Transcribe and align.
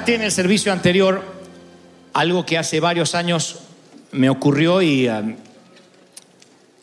relaté 0.00 0.14
en 0.14 0.22
el 0.22 0.32
servicio 0.32 0.72
anterior 0.72 1.22
algo 2.14 2.46
que 2.46 2.56
hace 2.56 2.80
varios 2.80 3.14
años 3.14 3.58
me 4.12 4.30
ocurrió 4.30 4.80
y 4.80 5.06
um, 5.10 5.36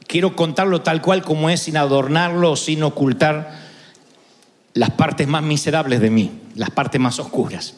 quiero 0.06 0.36
contarlo 0.36 0.82
tal 0.82 1.02
cual 1.02 1.24
como 1.24 1.50
es, 1.50 1.62
sin 1.62 1.78
adornarlo, 1.78 2.56
sin 2.56 2.84
ocultar 2.84 3.60
las 4.76 4.92
partes 4.92 5.28
más 5.28 5.42
miserables 5.42 6.00
de 6.00 6.12
mí, 6.12 6.32
las 6.54 6.70
partes 6.70 7.02
más 7.02 7.18
oscuras. 7.18 7.74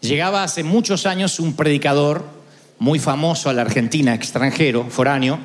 Llegaba 0.00 0.42
hace 0.42 0.64
muchos 0.64 1.06
años 1.06 1.38
un 1.38 1.54
predicador 1.54 2.24
muy 2.80 2.98
famoso 2.98 3.48
a 3.48 3.52
la 3.52 3.62
Argentina, 3.62 4.14
extranjero, 4.14 4.86
foráneo, 4.90 5.38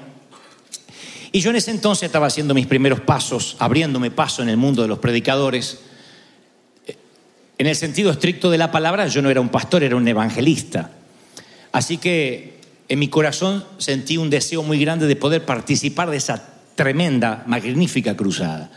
y 1.32 1.42
yo 1.42 1.52
en 1.52 1.58
ese 1.58 1.70
entonces 1.70 2.08
estaba 2.08 2.26
haciendo 2.26 2.56
mis 2.56 2.66
primeros 2.66 3.02
pasos, 3.02 3.56
abriéndome 3.60 4.10
paso 4.10 4.42
en 4.42 4.50
el 4.50 4.58
mundo 4.58 4.82
de 4.82 4.88
los 4.88 4.98
predicadores. 4.98 5.91
En 7.62 7.68
el 7.68 7.76
sentido 7.76 8.10
estricto 8.10 8.50
de 8.50 8.58
la 8.58 8.72
palabra, 8.72 9.06
yo 9.06 9.22
no 9.22 9.30
era 9.30 9.40
un 9.40 9.50
pastor, 9.50 9.84
era 9.84 9.96
un 9.96 10.08
evangelista. 10.08 10.90
Así 11.72 11.98
que 11.98 12.56
en 12.90 12.98
mi 12.98 13.08
corazón 13.08 13.64
sentí 13.78 14.18
un 14.18 14.32
deseo 14.32 14.64
muy 14.64 14.80
grande 14.80 15.06
de 15.06 15.16
poder 15.16 15.46
participar 15.46 16.10
de 16.10 16.18
esa 16.18 16.44
tremenda, 16.74 17.44
magnífica 17.46 18.18
cruzada. 18.18 18.72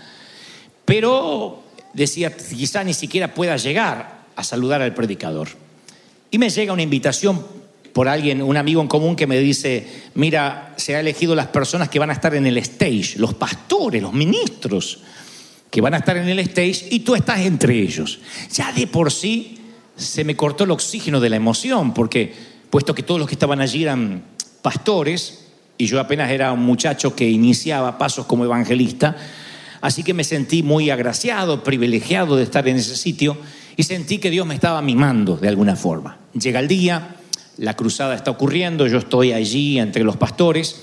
Pero 0.84 1.62
decía, 1.94 2.36
quizá 2.36 2.84
ni 2.84 2.92
siquiera 2.92 3.32
pueda 3.32 3.56
llegar 3.56 4.26
a 4.36 4.44
saludar 4.44 4.82
al 4.82 4.92
predicador. 4.92 5.48
Y 6.30 6.36
me 6.36 6.50
llega 6.50 6.74
una 6.74 6.82
invitación 6.82 7.42
por 7.94 8.06
alguien, 8.06 8.42
un 8.42 8.58
amigo 8.58 8.82
en 8.82 8.88
común 8.88 9.16
que 9.16 9.26
me 9.26 9.38
dice, 9.38 9.88
mira, 10.14 10.74
se 10.76 10.94
ha 10.94 11.00
elegido 11.00 11.34
las 11.34 11.46
personas 11.46 11.88
que 11.88 11.98
van 11.98 12.10
a 12.10 12.12
estar 12.12 12.34
en 12.34 12.46
el 12.46 12.58
stage, 12.58 13.14
los 13.16 13.32
pastores, 13.32 14.02
los 14.02 14.12
ministros, 14.12 14.98
que 15.74 15.80
van 15.80 15.94
a 15.94 15.96
estar 15.96 16.16
en 16.16 16.28
el 16.28 16.38
stage 16.38 16.86
y 16.88 17.00
tú 17.00 17.16
estás 17.16 17.40
entre 17.40 17.76
ellos. 17.76 18.20
Ya 18.52 18.70
de 18.70 18.86
por 18.86 19.10
sí 19.10 19.58
se 19.96 20.22
me 20.22 20.36
cortó 20.36 20.62
el 20.62 20.70
oxígeno 20.70 21.18
de 21.18 21.28
la 21.28 21.34
emoción, 21.34 21.92
porque 21.92 22.32
puesto 22.70 22.94
que 22.94 23.02
todos 23.02 23.18
los 23.18 23.28
que 23.28 23.34
estaban 23.34 23.60
allí 23.60 23.82
eran 23.82 24.22
pastores, 24.62 25.46
y 25.76 25.86
yo 25.86 25.98
apenas 25.98 26.30
era 26.30 26.52
un 26.52 26.62
muchacho 26.62 27.16
que 27.16 27.28
iniciaba 27.28 27.98
pasos 27.98 28.26
como 28.26 28.44
evangelista, 28.44 29.16
así 29.80 30.04
que 30.04 30.14
me 30.14 30.22
sentí 30.22 30.62
muy 30.62 30.90
agraciado, 30.90 31.64
privilegiado 31.64 32.36
de 32.36 32.44
estar 32.44 32.68
en 32.68 32.76
ese 32.76 32.94
sitio, 32.94 33.36
y 33.76 33.82
sentí 33.82 34.18
que 34.18 34.30
Dios 34.30 34.46
me 34.46 34.54
estaba 34.54 34.80
mimando 34.80 35.36
de 35.36 35.48
alguna 35.48 35.74
forma. 35.74 36.18
Llega 36.40 36.60
el 36.60 36.68
día, 36.68 37.16
la 37.58 37.74
cruzada 37.74 38.14
está 38.14 38.30
ocurriendo, 38.30 38.86
yo 38.86 38.98
estoy 38.98 39.32
allí 39.32 39.80
entre 39.80 40.04
los 40.04 40.16
pastores 40.16 40.80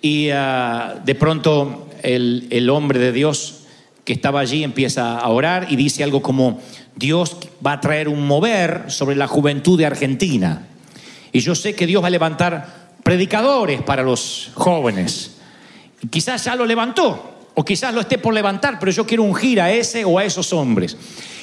y 0.00 0.32
uh, 0.32 0.98
de 1.04 1.14
pronto 1.14 1.90
el, 2.02 2.48
el, 2.50 2.68
hombre 2.70 2.98
de 2.98 3.12
Dios 3.12 3.61
que 4.04 4.12
estaba 4.12 4.40
allí 4.40 4.64
empieza 4.64 5.18
a 5.18 5.28
orar 5.28 5.68
y 5.70 5.76
dice 5.76 6.02
algo 6.02 6.22
como, 6.22 6.60
Dios 6.96 7.36
va 7.64 7.72
a 7.72 7.80
traer 7.80 8.08
un 8.08 8.26
mover 8.26 8.84
sobre 8.88 9.16
la 9.16 9.28
juventud 9.28 9.78
de 9.78 9.86
Argentina. 9.86 10.66
Y 11.32 11.40
yo 11.40 11.54
sé 11.54 11.74
que 11.74 11.86
Dios 11.86 12.02
va 12.02 12.08
a 12.08 12.10
levantar 12.10 12.92
predicadores 13.02 13.82
para 13.82 14.02
los 14.02 14.50
jóvenes. 14.54 15.36
Y 16.02 16.08
quizás 16.08 16.44
ya 16.44 16.56
lo 16.56 16.66
levantó, 16.66 17.48
o 17.54 17.64
quizás 17.64 17.94
lo 17.94 18.00
esté 18.00 18.18
por 18.18 18.34
levantar, 18.34 18.78
pero 18.78 18.90
yo 18.90 19.06
quiero 19.06 19.22
ungir 19.22 19.60
a 19.60 19.72
ese 19.72 20.04
o 20.04 20.18
a 20.18 20.24
esos 20.24 20.52
hombres. 20.52 20.96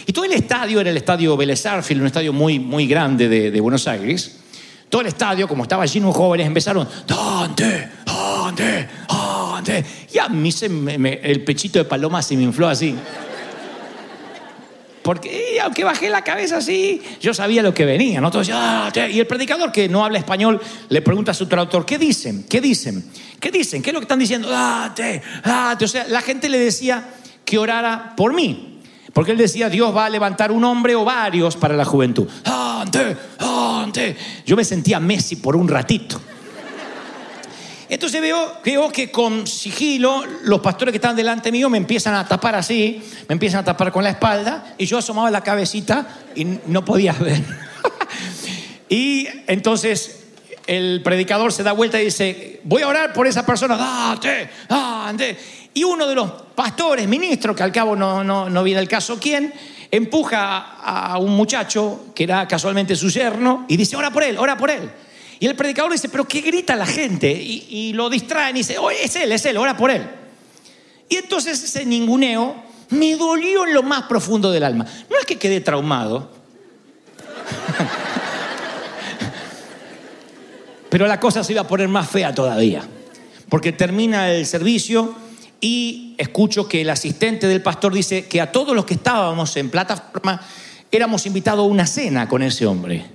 Y 0.06 0.12
todo 0.12 0.26
el 0.26 0.34
estadio 0.34 0.82
era 0.82 0.90
el 0.90 0.98
estadio 0.98 1.38
Vélez 1.38 1.66
Arfield, 1.66 2.02
un 2.02 2.08
estadio 2.08 2.34
muy, 2.34 2.60
muy 2.60 2.88
grande 2.88 3.30
de, 3.30 3.52
de 3.52 3.62
Buenos 3.62 3.88
Aires 3.88 4.40
todo 4.90 5.02
el 5.02 5.08
estadio, 5.08 5.48
como 5.48 5.64
estaba 5.64 5.86
lleno 5.86 6.08
de 6.08 6.14
jóvenes, 6.14 6.48
empezaron, 6.48 6.88
Dante, 7.08 7.90
Dante, 8.06 8.90
Dante. 9.08 9.86
Y 10.12 10.18
a 10.18 10.28
mí 10.28 10.52
se 10.52 10.68
me, 10.68 10.98
me, 10.98 11.14
el 11.24 11.44
pechito 11.44 11.80
de 11.80 11.86
paloma 11.86 12.22
se 12.22 12.36
me 12.36 12.44
infló 12.44 12.68
así. 12.68 12.96
Porque 15.02 15.60
aunque 15.64 15.84
bajé 15.84 16.10
la 16.10 16.24
cabeza 16.24 16.58
así, 16.58 17.02
yo 17.22 17.34
sabía 17.34 17.64
lo 17.64 17.74
que 17.74 17.86
venía. 17.86 18.20
¿no? 18.22 18.30
Todos, 18.30 18.50
y 18.50 19.20
el 19.20 19.28
predicador 19.28 19.72
que 19.72 19.88
no 19.88 20.04
habla 20.04 20.20
español 20.20 20.60
le 20.90 21.02
pregunta 21.02 21.32
a 21.32 21.34
su 21.34 21.48
traductor, 21.48 21.86
¿qué 21.86 21.98
dicen? 21.98 22.46
¿Qué 22.50 22.62
dicen? 22.62 23.10
¿Qué 23.40 23.50
dicen? 23.50 23.82
¿Qué 23.82 23.90
es 23.90 23.94
lo 23.94 24.00
que 24.00 24.06
están 24.06 24.20
diciendo? 24.20 24.50
Date, 24.50 25.22
date. 25.44 25.86
O 25.86 25.88
sea, 25.88 26.06
la 26.08 26.22
gente 26.22 26.50
le 26.50 26.60
decía 26.60 27.10
que 27.46 27.58
orara 27.58 28.14
por 28.16 28.34
mí. 28.34 28.80
Porque 29.14 29.32
él 29.32 29.38
decía, 29.38 29.70
Dios 29.70 29.96
va 29.96 30.06
a 30.06 30.10
levantar 30.10 30.52
un 30.52 30.64
hombre 30.64 30.96
o 30.96 31.04
varios 31.04 31.56
para 31.56 31.76
la 31.76 31.86
juventud. 31.86 32.28
Ante, 32.46 33.18
Yo 34.46 34.56
me 34.56 34.64
sentía 34.64 35.00
Messi 35.00 35.38
por 35.38 35.56
un 35.56 35.68
ratito. 35.68 36.20
Entonces 37.90 38.22
veo, 38.22 38.58
veo 38.64 38.92
que 38.92 39.10
con 39.10 39.48
sigilo 39.48 40.24
los 40.44 40.60
pastores 40.60 40.92
que 40.92 40.98
están 40.98 41.16
delante 41.16 41.52
mío 41.52 41.72
me 41.72 41.80
empiezan 41.80 42.14
a 42.14 42.28
tapar 42.28 42.54
así, 42.54 43.02
me 43.28 43.34
empiezan 43.34 43.62
a 43.62 43.66
tapar 43.66 43.92
con 43.92 44.04
la 44.04 44.12
espalda 44.12 44.76
y 44.78 44.86
yo 44.86 45.00
asomaba 45.00 45.32
la 45.32 45.42
cabecita 45.42 46.08
y 46.36 46.46
no 46.68 46.86
podía 46.86 47.14
ver. 47.14 47.44
y 48.90 49.28
entonces 49.48 50.20
el 50.68 51.02
predicador 51.04 51.52
se 51.52 51.64
da 51.64 51.72
vuelta 51.72 52.00
y 52.00 52.06
dice, 52.06 52.62
voy 52.64 52.84
a 52.84 52.88
orar 52.88 53.12
por 53.12 53.26
esa 53.26 53.44
persona, 53.44 53.76
date, 53.76 54.52
date. 54.70 55.38
Y 55.74 55.84
uno 55.84 56.06
de 56.06 56.14
los 56.14 56.30
pastores, 56.54 57.08
ministros, 57.08 57.56
que 57.56 57.64
al 57.64 57.72
cabo 57.72 57.96
no, 57.96 58.24
no, 58.24 58.52
no 58.52 58.64
viene 58.64 58.80
el 58.80 58.88
caso 58.88 59.18
quién, 59.20 59.52
empuja 59.92 60.78
a 60.82 61.18
un 61.18 61.36
muchacho 61.36 62.06
que 62.14 62.24
era 62.24 62.48
casualmente 62.48 62.96
su 62.96 63.10
yerno 63.10 63.66
y 63.68 63.76
dice, 63.78 63.96
ora 63.96 64.12
por 64.12 64.22
él, 64.24 64.38
ora 64.38 64.56
por 64.58 64.70
él. 64.70 64.92
Y 65.40 65.48
el 65.48 65.56
predicador 65.56 65.92
dice, 65.92 66.10
pero 66.10 66.28
¿qué 66.28 66.42
grita 66.42 66.76
la 66.76 66.86
gente? 66.86 67.32
Y, 67.32 67.94
lo 67.94 68.10
distraen 68.10 68.58
y 68.58 68.60
dice, 68.60 68.78
oh, 68.78 68.92
es 68.92 69.16
él, 69.16 69.32
es 69.32 69.46
él, 69.46 69.58
ora 69.58 69.78
por 69.78 69.90
él. 69.90 70.06
Y 71.08 71.16
entonces 71.16 71.64
ese 71.64 71.86
ninguneo 71.86 72.62
me 72.90 73.16
dolió 73.16 73.66
en 73.66 73.74
lo 73.74 73.84
más 73.84 74.04
profundo 74.04 74.52
del 74.52 74.64
alma. 74.64 74.86
No 75.10 75.18
es 75.18 75.26
que 75.26 75.38
quedé 75.38 75.62
traumado, 75.62 76.30
pero 80.90 81.08
la 81.08 81.20
cosa 81.20 81.44
se 81.44 81.54
iba 81.54 81.62
a 81.62 81.68
poner 81.68 81.88
más 81.88 82.08
fea 82.10 82.36
todavía. 82.36 82.84
Porque 83.48 83.72
termina 83.72 84.32
el 84.32 84.46
servicio 84.46 85.16
y 85.62 86.16
escucho 86.18 86.68
que 86.68 86.82
el 86.82 86.90
asistente 86.90 87.48
del 87.48 87.62
pastor 87.62 87.94
dice 87.94 88.28
que 88.28 88.42
a 88.42 88.52
todos 88.52 88.76
los 88.76 88.86
que 88.86 88.94
estábamos 88.94 89.56
en 89.58 89.70
plataforma 89.70 90.42
éramos 90.92 91.26
invitados 91.26 91.66
a 91.66 91.70
una 91.70 91.86
cena 91.86 92.28
con 92.28 92.42
ese 92.42 92.66
hombre. 92.66 93.06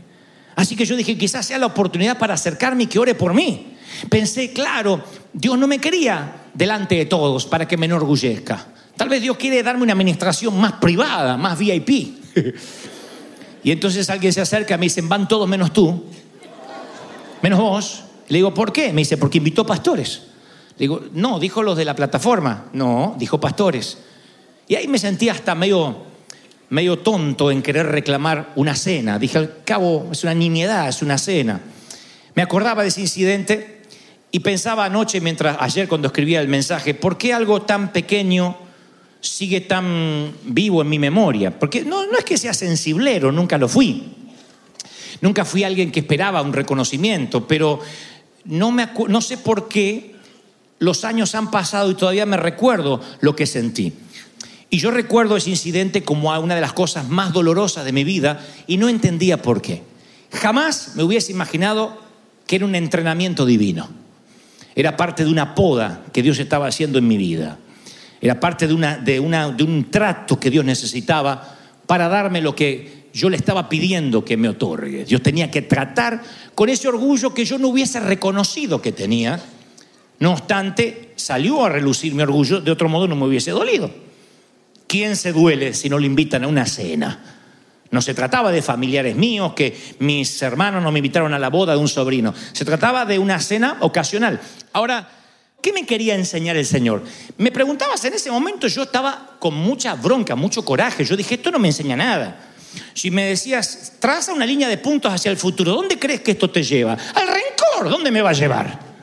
Así 0.57 0.77
que 0.77 0.85
yo 0.85 0.97
dije, 0.97 1.19
quizás 1.19 1.47
sea 1.47 1.59
la 1.59 1.67
oportunidad 1.67 2.19
para 2.19 2.35
acercarme 2.35 2.85
y 2.85 2.87
que 2.87 2.99
ore 2.99 3.15
por 3.15 3.35
mí. 3.35 3.75
Pensé, 4.09 4.53
claro, 4.53 5.03
Dios 5.33 5.59
no 5.59 5.67
me 5.67 5.79
quería 5.79 6.45
delante 6.53 6.95
de 6.95 7.07
todos 7.07 7.47
para 7.47 7.67
que 7.67 7.77
me 7.77 7.87
enorgullezca. 7.87 8.67
Tal 8.97 9.09
vez 9.09 9.23
Dios 9.23 9.37
quiere 9.37 9.63
darme 9.63 9.83
una 9.83 9.93
administración 9.93 10.59
más 10.61 10.75
privada, 10.75 11.37
más 11.37 11.59
VIP. 11.59 11.89
y 13.65 13.71
entonces 13.71 14.09
alguien 14.11 14.33
se 14.33 14.41
acerca 14.41 14.75
y 14.75 14.79
me 14.79 14.87
dicen, 14.87 15.09
van 15.09 15.27
todos 15.27 15.49
menos 15.49 15.73
tú, 15.73 16.05
menos 17.43 17.59
vos. 17.59 18.05
Le 18.29 18.39
digo, 18.39 18.55
¿por 18.55 18.73
qué? 18.73 18.93
Me 18.93 19.01
dice, 19.01 19.17
porque 19.17 19.39
invitó 19.39 19.67
pastores. 19.67 20.34
Digo, 20.79 21.05
no, 21.13 21.39
dijo 21.39 21.63
los 21.63 21.77
de 21.77 21.85
la 21.85 21.95
plataforma. 21.95 22.67
No, 22.73 23.15
dijo 23.19 23.41
pastores. 23.41 23.99
Y 24.67 24.75
ahí 24.75 24.89
me 24.89 24.99
sentí 24.99 25.29
hasta 25.29 25.55
medio, 25.55 25.97
medio 26.71 26.99
tonto 26.99 27.51
en 27.51 27.63
querer 27.63 27.87
reclamar 27.87 28.53
una 28.57 28.75
cena. 28.75 29.19
Dije, 29.19 29.39
al 29.39 29.63
cabo, 29.65 30.09
es 30.11 30.23
una 30.25 30.35
nimiedad, 30.35 30.89
es 30.89 31.03
una 31.03 31.19
cena. 31.19 31.61
Me 32.35 32.43
acordaba 32.43 32.83
de 32.83 32.89
ese 32.89 33.01
incidente 33.01 33.83
Y 34.33 34.41
pensaba 34.41 34.87
anoche, 34.87 35.21
mientras 35.21 35.57
ayer 35.61 35.87
cuando 35.87 36.09
escribía 36.09 36.41
el 36.41 36.49
mensaje, 36.49 36.93
¿por 36.93 37.17
qué 37.17 37.33
algo 37.33 37.63
tan 37.63 37.93
pequeño 37.93 38.57
sigue 39.21 39.61
tan 39.61 40.35
vivo 40.43 40.83
en 40.83 40.89
mi 40.89 40.99
memoria? 40.99 41.57
Porque 41.57 41.85
no, 41.85 42.05
no 42.07 42.19
es 42.19 42.25
que 42.25 42.37
sea 42.37 42.53
sensiblero, 42.53 43.31
nunca 43.31 43.59
lo 43.59 43.69
fui. 43.69 44.13
Nunca 45.21 45.45
fui 45.45 45.63
alguien 45.63 45.93
que 45.93 46.01
esperaba 46.01 46.43
un 46.43 46.53
reconocimiento, 46.53 47.47
pero 47.47 47.79
no, 48.47 48.73
me 48.73 48.89
no 49.07 49.21
sé 49.21 49.39
por 49.39 49.69
qué 49.69 50.14
los 50.85 51.05
años 51.05 51.35
han 51.35 51.51
pasado 51.51 51.91
y 51.91 51.95
todavía 51.95 52.27
me 52.27 52.37
recuerdo 52.37 53.01
lo 53.21 53.35
que 53.35 53.47
sentí. 53.47 53.93
Y 54.71 54.79
yo 54.79 54.91
recuerdo 54.91 55.37
ese 55.37 55.51
incidente 55.51 56.03
como 56.03 56.37
una 56.39 56.55
de 56.55 56.61
las 56.61 56.73
cosas 56.73 57.09
más 57.09 57.33
dolorosas 57.33 57.85
de 57.85 57.93
mi 57.93 58.05
vida 58.05 58.45
y 58.67 58.77
no 58.77 58.89
entendía 58.89 59.41
por 59.41 59.63
qué. 59.63 59.83
Jamás 60.33 60.93
me 60.97 61.03
hubiese 61.05 61.33
imaginado 61.33 61.97
que 62.47 62.57
era 62.57 62.65
un 62.65 62.75
entrenamiento 62.75 63.47
divino. 63.47 63.89
Era 64.75 64.97
parte 64.97 65.25
de 65.25 65.31
una 65.31 65.55
poda 65.55 66.03
que 66.13 66.23
Dios 66.23 66.39
estaba 66.39 66.67
haciendo 66.67 66.99
en 66.99 67.07
mi 67.07 67.17
vida. 67.17 67.59
Era 68.21 68.41
parte 68.41 68.67
de, 68.67 68.75
una, 68.75 68.99
de 68.99 69.21
un 69.21 69.91
trato 69.91 70.41
que 70.41 70.51
Dios 70.51 70.65
necesitaba 70.65 71.57
para 71.87 72.09
darme 72.09 72.41
lo 72.41 72.57
que 72.57 73.05
yo 73.15 73.31
le 73.31 73.37
estaba 73.37 73.69
pidiendo 73.69 74.25
que 74.25 74.37
me 74.37 74.49
otorgue. 74.49 75.05
Dios 75.05 75.23
tenía 75.23 75.51
que 75.51 75.63
tratar 75.63 76.21
con 76.55 76.69
ese 76.69 76.89
orgullo 76.89 77.33
que 77.33 77.45
yo 77.45 77.59
no 77.59 77.69
hubiese 77.69 78.01
reconocido 78.01 78.83
que 78.83 78.91
tenía. 78.91 79.41
No 80.19 80.33
obstante, 80.33 81.13
salió 81.17 81.65
a 81.65 81.69
relucir 81.69 82.15
mi 82.15 82.23
orgullo, 82.23 82.61
de 82.61 82.71
otro 82.71 82.89
modo 82.89 83.09
no 83.09 83.17
me 83.17 83.27
hubiese 83.27 83.51
dolido. 83.51 83.91
¿Quién 84.87 85.17
se 85.17 85.33
duele 85.33 85.75
si 85.75 85.89
no 85.89 85.99
lo 85.99 86.07
invitan 86.07 86.45
a 86.45 86.49
una 86.49 86.67
cena? 86.67 87.35
No 87.91 88.03
se 88.03 88.15
trataba 88.15 88.51
de 88.51 88.63
familiares 88.63 89.17
míos, 89.17 89.53
que 89.55 89.77
mis 90.01 90.43
hermanos 90.43 90.83
no 90.83 90.91
me 90.91 90.99
invitaron 90.99 91.33
a 91.33 91.39
la 91.39 91.49
boda 91.49 91.75
de 91.75 91.79
un 91.79 91.89
sobrino. 91.89 92.35
Se 92.53 92.65
trataba 92.65 93.05
de 93.05 93.19
una 93.19 93.39
cena 93.41 93.79
ocasional. 93.81 94.41
Ahora, 94.73 95.09
¿qué 95.61 95.73
me 95.73 95.87
quería 95.87 96.15
enseñar 96.15 96.57
el 96.57 96.67
Señor? 96.67 97.03
Me 97.39 97.53
preguntabas 97.53 98.05
en 98.05 98.15
ese 98.15 98.31
momento, 98.31 98.67
yo 98.67 98.83
estaba 98.83 99.37
con 99.39 99.55
mucha 99.55 99.95
bronca, 99.95 100.35
mucho 100.35 100.65
coraje. 100.65 101.05
Yo 101.05 101.17
dije, 101.17 101.37
esto 101.37 101.51
no 101.51 101.59
me 101.59 101.69
enseña 101.69 101.97
nada. 101.97 102.51
Si 102.95 103.11
me 103.11 103.25
decías, 103.25 103.95
traza 104.01 104.33
una 104.33 104.47
línea 104.47 104.69
de 104.69 104.79
puntos 104.79 105.13
hacia 105.13 105.31
el 105.31 105.37
futuro, 105.37 105.73
¿dónde 105.73 105.99
crees 105.99 106.21
que 106.21 106.33
esto 106.33 106.51
te 106.51 106.63
lleva? 106.63 106.93
Al 106.93 107.29
rencor, 107.29 107.91
¿dónde 107.91 108.11
me 108.11 108.23
va 108.23 108.31
a 108.31 108.35
llevar? 108.35 108.94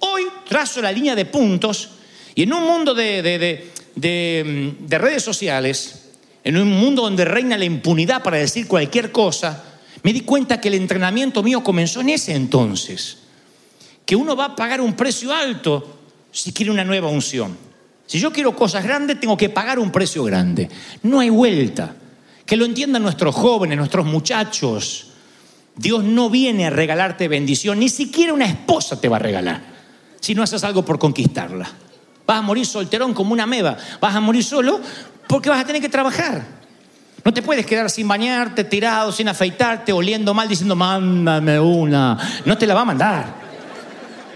Hoy 0.00 0.24
trazo 0.48 0.80
la 0.82 0.92
línea 0.92 1.14
de 1.14 1.24
puntos 1.26 1.90
y 2.34 2.42
en 2.42 2.52
un 2.52 2.64
mundo 2.64 2.94
de, 2.94 3.22
de- 3.22 3.38
de- 3.38 3.70
de, 3.96 4.74
de 4.78 4.98
redes 4.98 5.22
sociales, 5.22 6.10
en 6.44 6.56
un 6.56 6.70
mundo 6.70 7.02
donde 7.02 7.24
reina 7.24 7.58
la 7.58 7.64
impunidad 7.64 8.22
para 8.22 8.38
decir 8.38 8.66
cualquier 8.66 9.12
cosa, 9.12 9.64
me 10.02 10.12
di 10.12 10.20
cuenta 10.22 10.60
que 10.60 10.68
el 10.68 10.74
entrenamiento 10.74 11.42
mío 11.42 11.62
comenzó 11.62 12.00
en 12.00 12.10
ese 12.10 12.32
entonces. 12.34 13.18
Que 14.06 14.16
uno 14.16 14.34
va 14.36 14.46
a 14.46 14.56
pagar 14.56 14.80
un 14.80 14.94
precio 14.94 15.32
alto 15.34 15.98
si 16.32 16.52
quiere 16.52 16.70
una 16.70 16.84
nueva 16.84 17.08
unción. 17.08 17.56
Si 18.06 18.18
yo 18.18 18.32
quiero 18.32 18.56
cosas 18.56 18.82
grandes, 18.84 19.20
tengo 19.20 19.36
que 19.36 19.50
pagar 19.50 19.78
un 19.78 19.92
precio 19.92 20.24
grande. 20.24 20.68
No 21.02 21.20
hay 21.20 21.28
vuelta. 21.30 21.94
Que 22.46 22.56
lo 22.56 22.64
entiendan 22.64 23.02
nuestros 23.02 23.34
jóvenes, 23.34 23.76
nuestros 23.76 24.06
muchachos. 24.06 25.08
Dios 25.76 26.02
no 26.02 26.30
viene 26.30 26.66
a 26.66 26.70
regalarte 26.70 27.28
bendición, 27.28 27.78
ni 27.78 27.88
siquiera 27.88 28.32
una 28.32 28.46
esposa 28.46 29.00
te 29.00 29.08
va 29.08 29.16
a 29.16 29.20
regalar, 29.20 29.62
si 30.20 30.34
no 30.34 30.42
haces 30.42 30.62
algo 30.64 30.84
por 30.84 30.98
conquistarla. 30.98 31.68
Vas 32.26 32.38
a 32.38 32.42
morir 32.42 32.66
solterón 32.66 33.12
como 33.12 33.32
una 33.32 33.46
meba, 33.46 33.76
vas 34.00 34.14
a 34.14 34.20
morir 34.20 34.44
solo 34.44 34.80
porque 35.26 35.50
vas 35.50 35.60
a 35.60 35.64
tener 35.64 35.82
que 35.82 35.88
trabajar. 35.88 36.60
No 37.24 37.34
te 37.34 37.42
puedes 37.42 37.66
quedar 37.66 37.90
sin 37.90 38.08
bañarte, 38.08 38.64
tirado, 38.64 39.12
sin 39.12 39.28
afeitarte, 39.28 39.92
oliendo 39.92 40.32
mal, 40.32 40.48
diciendo, 40.48 40.74
mándame 40.74 41.60
una. 41.60 42.16
No 42.44 42.56
te 42.56 42.66
la 42.66 42.74
va 42.74 42.80
a 42.80 42.84
mandar. 42.84 43.40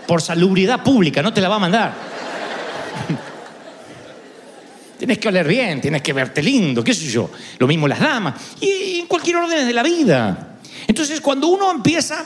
Por 0.06 0.20
salubridad 0.20 0.82
pública, 0.82 1.22
no 1.22 1.32
te 1.32 1.40
la 1.40 1.48
va 1.48 1.56
a 1.56 1.60
mandar. 1.60 1.94
Tienes 4.98 5.18
que 5.18 5.28
oler 5.28 5.48
bien, 5.48 5.80
tienes 5.80 6.02
que 6.02 6.12
verte 6.12 6.42
lindo, 6.42 6.84
qué 6.84 6.94
sé 6.94 7.06
yo. 7.06 7.30
Lo 7.58 7.66
mismo 7.66 7.88
las 7.88 8.00
damas. 8.00 8.34
Y 8.60 9.00
en 9.00 9.06
cualquier 9.06 9.36
orden 9.36 9.66
de 9.66 9.72
la 9.72 9.82
vida. 9.82 10.56
Entonces, 10.86 11.20
cuando 11.20 11.48
uno 11.48 11.70
empieza 11.70 12.24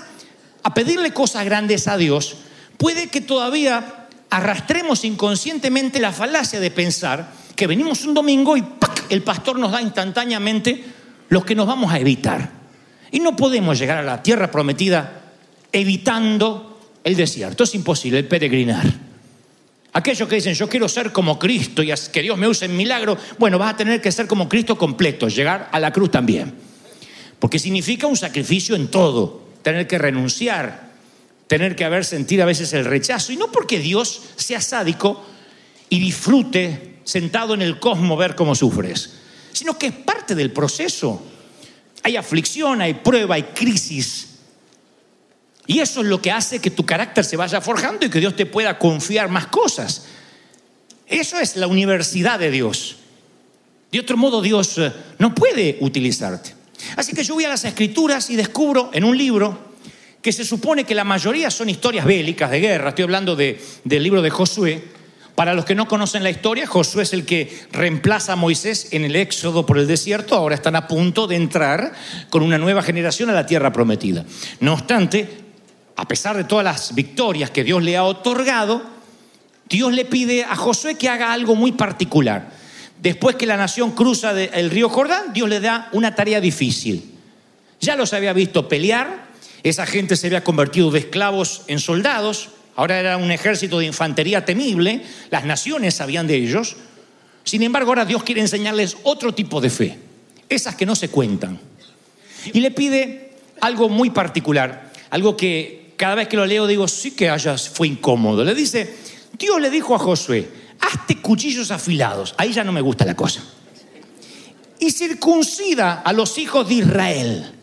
a 0.62 0.74
pedirle 0.74 1.12
cosas 1.12 1.44
grandes 1.44 1.88
a 1.88 1.96
Dios, 1.96 2.36
puede 2.78 3.08
que 3.08 3.20
todavía 3.20 4.06
arrastremos 4.30 5.04
inconscientemente 5.04 6.00
la 6.00 6.12
falacia 6.12 6.60
de 6.60 6.70
pensar 6.70 7.30
que 7.54 7.66
venimos 7.66 8.04
un 8.04 8.14
domingo 8.14 8.56
y 8.56 8.62
¡pac! 8.62 9.04
el 9.10 9.22
pastor 9.22 9.58
nos 9.58 9.72
da 9.72 9.82
instantáneamente 9.82 10.84
lo 11.28 11.44
que 11.44 11.54
nos 11.54 11.66
vamos 11.66 11.92
a 11.92 11.98
evitar. 11.98 12.50
Y 13.10 13.20
no 13.20 13.36
podemos 13.36 13.78
llegar 13.78 13.98
a 13.98 14.02
la 14.02 14.22
tierra 14.22 14.50
prometida 14.50 15.22
evitando 15.72 16.78
el 17.04 17.16
desierto. 17.16 17.64
Es 17.64 17.74
imposible, 17.74 18.18
el 18.18 18.26
peregrinar. 18.26 18.86
Aquellos 19.92 20.28
que 20.28 20.36
dicen, 20.36 20.54
yo 20.54 20.68
quiero 20.68 20.88
ser 20.88 21.12
como 21.12 21.38
Cristo 21.38 21.82
y 21.82 21.92
que 22.12 22.22
Dios 22.22 22.38
me 22.38 22.46
use 22.46 22.66
en 22.66 22.76
milagro, 22.76 23.16
bueno, 23.38 23.58
vas 23.58 23.74
a 23.74 23.76
tener 23.76 24.00
que 24.00 24.12
ser 24.12 24.26
como 24.26 24.48
Cristo 24.48 24.76
completo, 24.76 25.28
llegar 25.28 25.68
a 25.72 25.80
la 25.80 25.92
cruz 25.92 26.10
también. 26.10 26.54
Porque 27.38 27.58
significa 27.58 28.06
un 28.06 28.16
sacrificio 28.16 28.76
en 28.76 28.88
todo, 28.88 29.48
tener 29.62 29.86
que 29.86 29.98
renunciar, 29.98 30.87
tener 31.48 31.74
que 31.74 31.84
haber 31.84 32.04
sentido 32.04 32.44
a 32.44 32.46
veces 32.46 32.72
el 32.74 32.84
rechazo. 32.84 33.32
Y 33.32 33.36
no 33.36 33.50
porque 33.50 33.80
Dios 33.80 34.20
sea 34.36 34.60
sádico 34.60 35.24
y 35.88 35.98
disfrute 35.98 36.98
sentado 37.04 37.54
en 37.54 37.62
el 37.62 37.80
cosmos 37.80 38.18
ver 38.18 38.36
cómo 38.36 38.54
sufres, 38.54 39.14
sino 39.52 39.76
que 39.78 39.88
es 39.88 39.94
parte 39.94 40.34
del 40.34 40.52
proceso. 40.52 41.22
Hay 42.02 42.16
aflicción, 42.16 42.80
hay 42.82 42.94
prueba, 42.94 43.34
hay 43.34 43.44
crisis. 43.44 44.26
Y 45.66 45.80
eso 45.80 46.02
es 46.02 46.06
lo 46.06 46.22
que 46.22 46.30
hace 46.30 46.60
que 46.60 46.70
tu 46.70 46.86
carácter 46.86 47.24
se 47.24 47.36
vaya 47.36 47.60
forjando 47.60 48.06
y 48.06 48.10
que 48.10 48.20
Dios 48.20 48.36
te 48.36 48.46
pueda 48.46 48.78
confiar 48.78 49.28
más 49.28 49.46
cosas. 49.46 50.04
Eso 51.06 51.38
es 51.40 51.56
la 51.56 51.66
universidad 51.66 52.38
de 52.38 52.50
Dios. 52.50 52.96
De 53.90 54.00
otro 54.00 54.18
modo, 54.18 54.42
Dios 54.42 54.76
eh, 54.78 54.92
no 55.18 55.34
puede 55.34 55.78
utilizarte. 55.80 56.54
Así 56.96 57.14
que 57.14 57.24
yo 57.24 57.34
voy 57.34 57.44
a 57.44 57.48
las 57.48 57.64
escrituras 57.64 58.28
y 58.28 58.36
descubro 58.36 58.90
en 58.92 59.04
un 59.04 59.16
libro 59.16 59.67
que 60.22 60.32
se 60.32 60.44
supone 60.44 60.84
que 60.84 60.94
la 60.94 61.04
mayoría 61.04 61.50
son 61.50 61.68
historias 61.68 62.04
bélicas 62.04 62.50
de 62.50 62.60
guerra. 62.60 62.88
Estoy 62.90 63.04
hablando 63.04 63.36
de- 63.36 63.60
del 63.84 64.02
libro 64.02 64.20
de 64.22 64.30
Josué. 64.30 64.82
Para 65.34 65.54
los 65.54 65.64
que 65.64 65.76
no 65.76 65.86
conocen 65.86 66.24
la 66.24 66.30
historia, 66.30 66.66
Josué 66.66 67.04
es 67.04 67.12
el 67.12 67.24
que 67.24 67.56
reemplaza 67.70 68.32
a 68.32 68.36
Moisés 68.36 68.88
en 68.90 69.04
el 69.04 69.14
éxodo 69.14 69.64
por 69.64 69.78
el 69.78 69.86
desierto. 69.86 70.34
Ahora 70.34 70.56
están 70.56 70.74
a 70.74 70.88
punto 70.88 71.28
de 71.28 71.36
entrar 71.36 71.92
con 72.30 72.42
una 72.42 72.58
nueva 72.58 72.82
generación 72.82 73.30
a 73.30 73.34
la 73.34 73.46
tierra 73.46 73.72
prometida. 73.72 74.24
No 74.58 74.72
obstante, 74.72 75.28
a 75.94 76.08
pesar 76.08 76.36
de 76.36 76.42
todas 76.42 76.64
las 76.64 76.92
victorias 76.94 77.50
que 77.50 77.62
Dios 77.62 77.80
le 77.84 77.96
ha 77.96 78.02
otorgado, 78.02 78.82
Dios 79.68 79.92
le 79.92 80.04
pide 80.04 80.42
a 80.42 80.56
Josué 80.56 80.96
que 80.96 81.08
haga 81.08 81.32
algo 81.32 81.54
muy 81.54 81.70
particular. 81.72 82.50
Después 83.00 83.36
que 83.36 83.46
la 83.46 83.56
nación 83.56 83.92
cruza 83.92 84.32
el 84.42 84.70
río 84.70 84.88
Jordán, 84.88 85.32
Dios 85.32 85.48
le 85.48 85.60
da 85.60 85.88
una 85.92 86.16
tarea 86.16 86.40
difícil. 86.40 87.14
Ya 87.80 87.94
los 87.94 88.12
había 88.12 88.32
visto 88.32 88.68
pelear, 88.68 89.27
esa 89.62 89.86
gente 89.86 90.16
se 90.16 90.26
había 90.26 90.44
convertido 90.44 90.90
de 90.90 91.00
esclavos 91.00 91.62
en 91.66 91.80
soldados, 91.80 92.50
ahora 92.76 93.00
era 93.00 93.16
un 93.16 93.30
ejército 93.30 93.78
de 93.78 93.86
infantería 93.86 94.44
temible, 94.44 95.02
las 95.30 95.44
naciones 95.44 95.94
sabían 95.94 96.26
de 96.26 96.36
ellos. 96.36 96.76
Sin 97.44 97.62
embargo, 97.62 97.90
ahora 97.90 98.04
Dios 98.04 98.22
quiere 98.22 98.40
enseñarles 98.40 98.96
otro 99.02 99.34
tipo 99.34 99.60
de 99.60 99.70
fe, 99.70 99.98
esas 100.48 100.76
que 100.76 100.86
no 100.86 100.94
se 100.94 101.08
cuentan. 101.08 101.58
Y 102.52 102.60
le 102.60 102.70
pide 102.70 103.32
algo 103.60 103.88
muy 103.88 104.10
particular, 104.10 104.92
algo 105.10 105.36
que 105.36 105.94
cada 105.96 106.14
vez 106.14 106.28
que 106.28 106.36
lo 106.36 106.46
leo 106.46 106.66
digo, 106.66 106.86
sí 106.86 107.10
que 107.10 107.28
hayas, 107.28 107.68
fue 107.68 107.88
incómodo. 107.88 108.44
Le 108.44 108.54
dice, 108.54 108.94
Dios 109.36 109.60
le 109.60 109.70
dijo 109.70 109.94
a 109.94 109.98
Josué, 109.98 110.48
hazte 110.80 111.20
cuchillos 111.20 111.70
afilados, 111.70 112.34
ahí 112.38 112.52
ya 112.52 112.64
no 112.64 112.72
me 112.72 112.80
gusta 112.80 113.04
la 113.04 113.16
cosa. 113.16 113.42
Y 114.78 114.92
circuncida 114.92 116.02
a 116.02 116.12
los 116.12 116.38
hijos 116.38 116.68
de 116.68 116.74
Israel. 116.74 117.57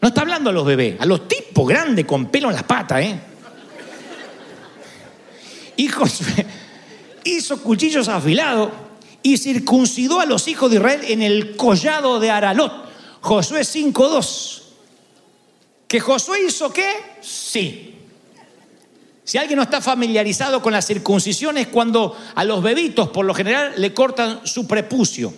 No 0.00 0.08
está 0.08 0.20
hablando 0.20 0.50
a 0.50 0.52
los 0.52 0.64
bebés, 0.64 1.00
a 1.00 1.06
los 1.06 1.26
tipos 1.26 1.66
grandes 1.68 2.04
con 2.04 2.26
pelo 2.26 2.48
en 2.48 2.54
las 2.54 2.62
patas, 2.62 3.02
¿eh? 3.02 3.20
Y 5.76 5.88
hizo 7.24 7.62
cuchillos 7.62 8.08
afilados 8.08 8.70
y 9.22 9.36
circuncidó 9.38 10.20
a 10.20 10.26
los 10.26 10.46
hijos 10.48 10.70
de 10.70 10.76
Israel 10.76 11.00
en 11.08 11.22
el 11.22 11.56
collado 11.56 12.20
de 12.20 12.30
Aralot. 12.30 12.72
Josué 13.20 13.60
5.2. 13.60 14.62
¿Que 15.86 16.00
Josué 16.00 16.46
hizo 16.46 16.72
qué? 16.72 16.90
Sí. 17.20 17.94
Si 19.24 19.36
alguien 19.36 19.56
no 19.56 19.62
está 19.62 19.80
familiarizado 19.80 20.62
con 20.62 20.72
la 20.72 20.82
circuncisión 20.82 21.58
es 21.58 21.68
cuando 21.68 22.16
a 22.34 22.44
los 22.44 22.62
bebitos 22.62 23.08
por 23.10 23.24
lo 23.26 23.34
general 23.34 23.74
le 23.76 23.92
cortan 23.92 24.40
su 24.46 24.66
prepucio. 24.66 25.32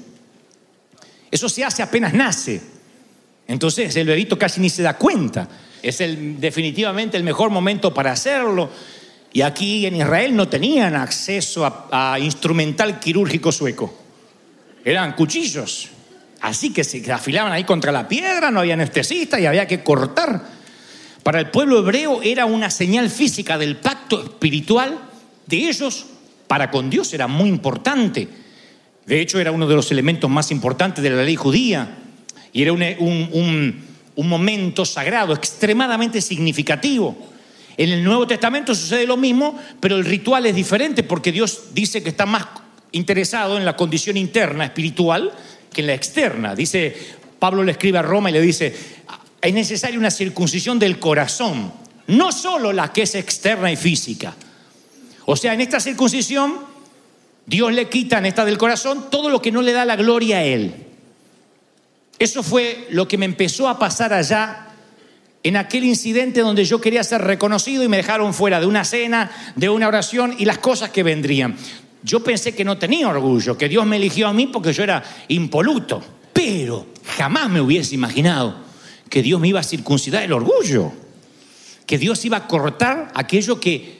Eso 1.31 1.49
se 1.49 1.65
hace 1.65 1.83
apenas 1.83 2.13
nace. 2.13 2.80
Entonces 3.51 3.97
el 3.97 4.07
bebito 4.07 4.39
casi 4.39 4.61
ni 4.61 4.71
se 4.71 4.81
da 4.81 4.97
cuenta. 4.97 5.49
Es 5.83 6.01
el, 6.01 6.39
definitivamente 6.39 7.17
el 7.17 7.25
mejor 7.25 7.51
momento 7.51 7.93
para 7.93 8.13
hacerlo. 8.13 8.71
Y 9.33 9.41
aquí 9.41 9.87
en 9.87 9.97
Israel 9.97 10.37
no 10.37 10.47
tenían 10.47 10.95
acceso 10.95 11.67
a, 11.67 12.13
a 12.13 12.21
instrumental 12.21 13.01
quirúrgico 13.01 13.51
sueco. 13.51 13.93
Eran 14.85 15.15
cuchillos. 15.15 15.89
Así 16.41 16.73
que 16.73 16.85
se 16.85 17.13
afilaban 17.13 17.51
ahí 17.51 17.65
contra 17.65 17.91
la 17.91 18.07
piedra, 18.07 18.53
no 18.53 18.61
había 18.61 18.75
anestesista 18.75 19.41
y 19.41 19.47
había 19.47 19.67
que 19.67 19.83
cortar. 19.83 20.43
Para 21.25 21.41
el 21.41 21.51
pueblo 21.51 21.81
hebreo 21.81 22.23
era 22.23 22.47
una 22.47 22.71
señal 22.71 23.11
física 23.11 23.59
del 23.59 23.79
pacto 23.79 24.23
espiritual 24.23 24.97
de 25.47 25.57
ellos 25.57 26.07
para 26.47 26.71
con 26.71 26.89
Dios, 26.89 27.13
era 27.15 27.27
muy 27.27 27.49
importante. 27.49 28.29
De 29.07 29.21
hecho, 29.21 29.41
era 29.41 29.51
uno 29.51 29.67
de 29.67 29.75
los 29.75 29.91
elementos 29.91 30.31
más 30.31 30.53
importantes 30.53 31.03
de 31.03 31.11
la 31.11 31.25
ley 31.25 31.35
judía 31.35 32.00
y 32.53 32.63
era 32.63 32.73
un, 32.73 32.83
un- 32.99 33.29
un- 33.33 33.91
un 34.17 34.29
momento 34.29 34.85
sagrado 34.85 35.33
extremadamente 35.35 36.21
significativo. 36.21 37.17
En 37.77 37.91
el 37.91 38.05
Nuevo 38.05 38.27
Testamento 38.27 38.75
sucede 38.75 39.07
lo 39.07 39.17
mismo, 39.17 39.59
pero 39.81 39.97
el 39.97 40.05
ritual 40.05 40.45
es 40.47 40.55
diferente 40.55 41.03
porque 41.03 41.33
Dios 41.33 41.73
dice 41.73 42.03
que 42.03 42.11
está 42.11 42.27
más 42.27 42.47
interesado 42.93 43.57
en 43.57 43.65
la 43.65 43.77
condición 43.77 44.17
interna 44.17 44.65
espiritual 44.65 45.33
que 45.73 45.81
en 45.81 45.87
la 45.87 45.95
externa. 45.95 46.55
Dice, 46.55 46.95
Pablo 47.39 47.63
le 47.65 47.73
escribe 47.73 47.99
a 47.99 48.03
Roma 48.03 48.29
y 48.29 48.35
le 48.35 48.41
dice, 48.43 48.75
es 49.41 49.55
necesaria 49.55 49.99
una 49.99 50.11
circuncisión 50.11 50.79
del 50.79 50.99
corazón, 50.99 51.73
no 52.09 52.33
solo 52.33 52.73
la 52.73 52.93
que 52.93 53.03
es 53.03 53.15
externa 53.15 53.73
y 53.73 53.77
física. 53.77 54.35
O 55.25 55.37
sea, 55.37 55.55
en 55.55 55.61
esta 55.63 55.81
circuncisión, 55.81 56.57
Dios 57.47 57.73
le 57.73 57.89
quita 57.89 58.19
en 58.19 58.27
esta 58.27 58.45
del 58.45 58.59
corazón 58.59 59.07
todo 59.11 59.31
lo 59.31 59.41
que 59.41 59.53
no 59.53 59.63
le 59.63 59.73
da 59.73 59.85
la 59.87 59.97
gloria 59.97 60.39
a 60.39 60.45
Él. 60.45 60.75
Eso 62.21 62.43
fue 62.43 62.87
lo 62.91 63.09
que 63.09 63.17
me 63.17 63.25
empezó 63.25 63.67
a 63.67 63.79
pasar 63.79 64.13
allá 64.13 64.67
en 65.43 65.57
aquel 65.57 65.85
incidente 65.85 66.41
donde 66.41 66.67
yo 66.67 66.79
quería 66.79 67.03
ser 67.03 67.23
reconocido 67.23 67.83
y 67.83 67.89
me 67.89 67.97
dejaron 67.97 68.35
fuera 68.35 68.61
de 68.61 68.67
una 68.67 68.85
cena, 68.85 69.31
de 69.57 69.71
una 69.71 69.89
oración 69.89 70.35
y 70.39 70.45
las 70.45 70.59
cosas 70.59 70.91
que 70.91 71.03
vendrían. 71.03 71.57
Yo 72.03 72.23
pensé 72.23 72.55
que 72.55 72.63
no 72.63 72.77
tenía 72.77 73.09
orgullo, 73.09 73.57
que 73.57 73.71
Dios 73.71 73.87
me 73.87 73.97
eligió 73.97 74.29
a 74.29 74.35
mí 74.35 74.49
porque 74.49 74.75
yo 74.75 74.83
era 74.83 75.03
impoluto, 75.29 76.03
pero 76.35 76.89
jamás 77.17 77.49
me 77.49 77.63
hubiese 77.63 77.95
imaginado 77.95 78.55
que 79.09 79.23
Dios 79.23 79.41
me 79.41 79.49
iba 79.49 79.61
a 79.61 79.65
circuncidar 79.65 80.23
el 80.23 80.35
orgullo, 80.35 80.93
que 81.87 81.97
Dios 81.97 82.23
iba 82.27 82.37
a 82.37 82.47
cortar 82.47 83.11
aquello 83.15 83.59
que, 83.59 84.00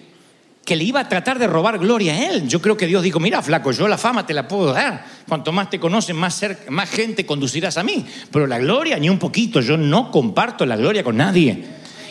que 0.71 0.77
le 0.77 0.85
iba 0.85 1.01
a 1.01 1.09
tratar 1.09 1.37
de 1.41 1.49
robar 1.49 1.81
gloria 1.81 2.13
a 2.13 2.31
Él. 2.31 2.47
Yo 2.47 2.63
creo 2.63 2.77
que 2.77 2.87
Dios 2.87 3.03
dijo, 3.03 3.19
mira, 3.19 3.43
flaco, 3.43 3.73
yo 3.73 3.89
la 3.89 3.99
fama 3.99 4.25
te 4.25 4.33
la 4.33 4.47
puedo 4.47 4.73
dar. 4.73 5.05
Cuanto 5.29 5.51
más 5.51 5.69
te 5.69 5.81
conocen, 5.81 6.15
más, 6.15 6.39
cerca- 6.41 6.71
más 6.71 6.89
gente 6.89 7.27
conducirás 7.27 7.77
a 7.77 7.83
mí. 7.83 8.07
Pero 8.31 8.47
la 8.47 8.57
gloria, 8.61 8.97
ni 8.97 9.09
un 9.11 9.19
poquito. 9.19 9.61
Yo 9.61 9.77
no 9.77 10.13
comparto 10.13 10.65
la 10.65 10.77
gloria 10.77 11.03
con 11.03 11.17
nadie. 11.17 11.65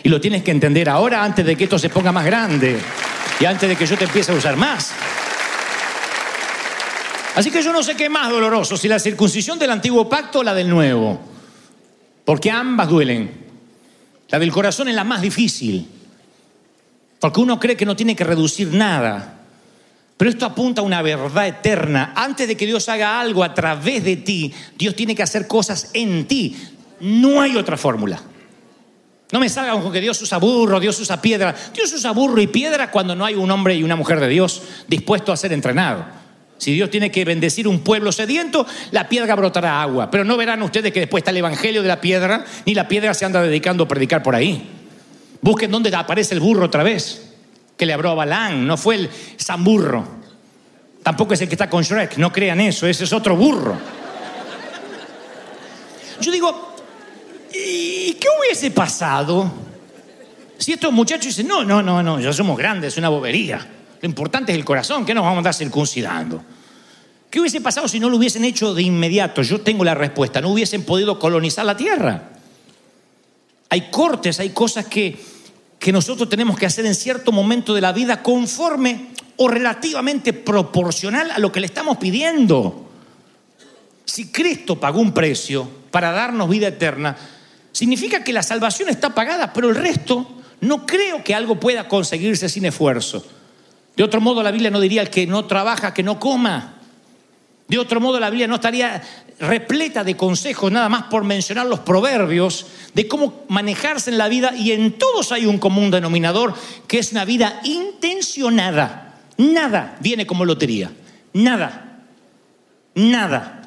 Y 0.04 0.10
lo 0.10 0.20
tienes 0.20 0.44
que 0.44 0.52
entender 0.52 0.90
ahora 0.90 1.24
antes 1.24 1.46
de 1.46 1.56
que 1.56 1.64
esto 1.64 1.80
se 1.80 1.88
ponga 1.88 2.12
más 2.12 2.26
grande. 2.26 2.78
Y 3.40 3.46
antes 3.46 3.70
de 3.70 3.78
que 3.78 3.86
yo 3.86 3.98
te 3.98 4.04
empiece 4.04 4.34
a 4.34 4.36
usar 4.36 4.58
más. 4.58 4.92
Así 7.36 7.50
que 7.50 7.62
yo 7.62 7.72
no 7.72 7.82
sé 7.82 7.96
qué 7.96 8.06
es 8.06 8.12
más 8.12 8.30
doloroso, 8.30 8.76
si 8.76 8.90
la 8.90 9.00
circuncisión 9.00 9.58
del 9.58 9.70
antiguo 9.70 10.10
pacto 10.10 10.40
o 10.40 10.44
la 10.44 10.54
del 10.54 10.68
nuevo. 10.68 11.18
Porque 12.26 12.52
ambas 12.52 12.90
duelen. 12.90 13.32
La 14.28 14.38
del 14.38 14.52
corazón 14.52 14.90
es 14.90 14.96
la 14.96 15.06
más 15.06 15.22
difícil. 15.22 15.88
Porque 17.20 17.42
uno 17.42 17.60
cree 17.60 17.76
que 17.76 17.86
no 17.86 17.96
tiene 17.96 18.16
que 18.16 18.24
reducir 18.24 18.74
nada. 18.74 19.40
Pero 20.18 20.32
esto 20.32 20.46
apunta 20.46 20.82
a 20.82 20.84
una 20.84 21.02
verdad 21.02 21.48
eterna. 21.48 22.14
Antes 22.16 22.48
de 22.48 22.58
que 22.58 22.66
Dios 22.66 22.90
haga 22.90 23.20
algo 23.20 23.44
a 23.44 23.54
través 23.54 24.04
de 24.04 24.18
ti, 24.18 24.54
Dios 24.78 24.96
tiene 24.96 25.16
que 25.16 25.24
hacer 25.24 25.48
cosas 25.48 25.92
en 25.94 26.28
ti. 26.28 26.58
No 27.00 27.42
hay 27.42 27.56
otra 27.56 27.78
fórmula. 27.78 28.22
No 29.32 29.40
me 29.40 29.48
salgan 29.48 29.82
con 29.82 29.94
que 29.94 30.02
Dios 30.02 30.22
usa 30.22 30.38
burro, 30.38 30.80
Dios 30.80 31.00
usa 31.00 31.22
piedra. 31.22 31.56
Dios 31.74 31.94
usa 31.94 32.12
burro 32.12 32.42
y 32.42 32.48
piedra 32.48 32.90
cuando 32.92 33.16
no 33.16 33.24
hay 33.26 33.36
un 33.36 33.50
hombre 33.52 33.76
y 33.76 33.84
una 33.84 33.96
mujer 33.96 34.20
de 34.20 34.28
Dios 34.28 34.62
dispuesto 34.88 35.32
a 35.32 35.38
ser 35.38 35.54
entrenado. 35.54 36.06
Si 36.58 36.74
Dios 36.74 36.90
tiene 36.90 37.12
que 37.12 37.24
bendecir 37.24 37.68
un 37.68 37.80
pueblo 37.80 38.12
sediento, 38.12 38.66
la 38.92 39.08
piedra 39.08 39.36
brotará 39.36 39.82
agua. 39.82 40.12
Pero 40.12 40.26
no 40.26 40.36
verán 40.36 40.62
ustedes 40.62 40.92
que 40.92 41.00
después 41.00 41.22
está 41.22 41.32
el 41.32 41.38
evangelio 41.38 41.82
de 41.82 41.88
la 41.88 42.02
piedra, 42.02 42.44
ni 42.66 42.74
la 42.74 42.88
piedra 42.88 43.14
se 43.14 43.24
anda 43.24 43.42
dedicando 43.42 43.86
a 43.86 43.88
predicar 43.88 44.22
por 44.22 44.36
ahí. 44.36 44.79
Busquen 45.42 45.72
dónde 45.72 45.96
aparece 45.96 46.34
el 46.34 46.40
burro 46.40 46.66
otra 46.66 46.84
vez, 46.84 47.34
que 47.78 47.86
le 47.86 47.94
habló 47.94 48.12
a 48.12 48.16
Balán, 48.16 48.68
no 48.68 48.78
fue 48.78 48.96
el 48.96 49.10
San 49.38 49.64
Burro. 49.64 50.06
Tampoco 51.02 51.34
es 51.34 51.42
el 51.42 51.48
que 51.48 51.56
está 51.56 51.70
con 51.70 51.84
Shrek, 51.84 52.18
no 52.18 52.32
crean 52.32 52.60
eso, 52.60 52.88
ese 52.88 53.06
es 53.06 53.14
otro 53.14 53.36
burro. 53.36 53.78
Yo 56.20 56.32
digo, 56.32 56.74
¿y 57.54 58.14
qué 58.14 58.28
hubiese 58.38 58.72
pasado 58.72 59.50
si 60.60 60.74
estos 60.74 60.92
muchachos 60.92 61.28
dicen, 61.28 61.48
no, 61.48 61.64
no, 61.64 61.82
no, 61.82 62.04
no, 62.04 62.20
ya 62.20 62.34
somos 62.34 62.58
grandes, 62.58 62.94
es 62.94 62.98
una 62.98 63.08
bobería. 63.08 63.66
Lo 64.02 64.06
importante 64.06 64.52
es 64.52 64.58
el 64.58 64.66
corazón, 64.66 65.06
que 65.06 65.14
nos 65.14 65.24
vamos 65.24 65.38
a 65.38 65.40
andar 65.40 65.54
circuncidando. 65.54 66.44
¿Qué 67.30 67.40
hubiese 67.40 67.62
pasado 67.62 67.88
si 67.88 67.98
no 67.98 68.10
lo 68.10 68.18
hubiesen 68.18 68.44
hecho 68.44 68.74
de 68.74 68.84
inmediato? 68.84 69.42
Yo 69.42 69.62
tengo 69.62 69.86
la 69.86 69.96
respuesta, 69.96 70.42
no 70.42 70.50
hubiesen 70.50 70.84
podido 70.84 71.18
colonizar 71.18 71.66
la 71.66 71.78
tierra. 71.78 72.30
Hay 73.70 73.90
cortes, 73.92 74.40
hay 74.40 74.50
cosas 74.50 74.86
que, 74.86 75.20
que 75.78 75.92
nosotros 75.92 76.28
tenemos 76.28 76.58
que 76.58 76.66
hacer 76.66 76.86
en 76.86 76.96
cierto 76.96 77.32
momento 77.32 77.74
de 77.74 77.82
la 77.82 77.92
vida 77.92 78.24
conforme 78.24 79.10
o 79.38 79.48
relativamente 79.48 80.34
proporcional 80.34 81.32
a 81.32 81.40
lo 81.40 81.52
que 81.52 81.60
le 81.60 81.68
estamos 81.68 81.98
pidiendo. 81.98 82.90
Si 84.06 84.32
Cristo 84.32 84.80
pagó 84.80 85.00
un 85.00 85.14
precio 85.14 85.70
para 85.92 86.12
darnos 86.12 86.50
vida 86.50 86.68
eterna, 86.68 87.16
significa 87.72 88.24
que 88.24 88.34
la 88.34 88.44
salvación 88.44 88.90
está 88.90 89.14
pagada, 89.14 89.54
pero 89.54 89.70
el 89.70 89.76
resto 89.76 90.28
no 90.62 90.86
creo 90.86 91.24
que 91.24 91.36
algo 91.36 91.60
pueda 91.60 91.88
conseguirse 91.88 92.50
sin 92.50 92.66
esfuerzo. 92.66 93.26
De 93.96 94.04
otro 94.04 94.20
modo, 94.20 94.44
la 94.44 94.52
Biblia 94.52 94.72
no 94.72 94.80
diría 94.80 95.06
que 95.06 95.28
no 95.28 95.46
trabaja, 95.46 95.94
que 95.94 96.04
no 96.04 96.20
coma. 96.20 96.79
De 97.70 97.78
otro 97.78 98.02
modo, 98.02 98.20
la 98.20 98.32
Biblia 98.32 98.48
no 98.48 98.56
estaría 98.56 99.02
repleta 99.40 100.04
de 100.04 100.18
consejos, 100.18 100.72
nada 100.72 100.90
más 100.90 101.04
por 101.04 101.24
mencionar 101.24 101.68
los 101.68 101.80
proverbios, 101.82 102.66
de 102.96 103.08
cómo 103.08 103.46
manejarse 103.48 104.10
en 104.10 104.18
la 104.18 104.28
vida, 104.28 104.54
y 104.56 104.72
en 104.72 104.94
todos 104.94 105.32
hay 105.32 105.46
un 105.46 105.60
común 105.60 105.92
denominador, 105.92 106.56
que 106.88 106.98
es 106.98 107.12
una 107.12 107.26
vida 107.26 107.62
intencionada. 107.64 109.20
Nada 109.38 109.96
viene 110.02 110.26
como 110.26 110.46
lotería. 110.46 110.92
Nada. 111.34 112.06
Nada. 112.96 113.62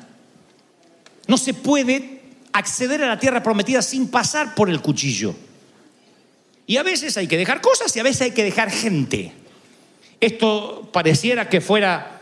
No 1.28 1.38
se 1.38 1.54
puede 1.54 2.22
acceder 2.52 3.04
a 3.04 3.08
la 3.08 3.20
tierra 3.20 3.42
prometida 3.42 3.82
sin 3.82 4.08
pasar 4.08 4.56
por 4.56 4.68
el 4.68 4.80
cuchillo. 4.80 5.32
Y 6.66 6.76
a 6.76 6.82
veces 6.82 7.16
hay 7.16 7.28
que 7.28 7.38
dejar 7.38 7.60
cosas 7.60 7.94
y 7.96 8.00
a 8.00 8.02
veces 8.02 8.22
hay 8.22 8.30
que 8.32 8.42
dejar 8.42 8.70
gente. 8.70 9.32
Esto 10.20 10.90
pareciera 10.92 11.48
que 11.48 11.60
fuera 11.60 12.21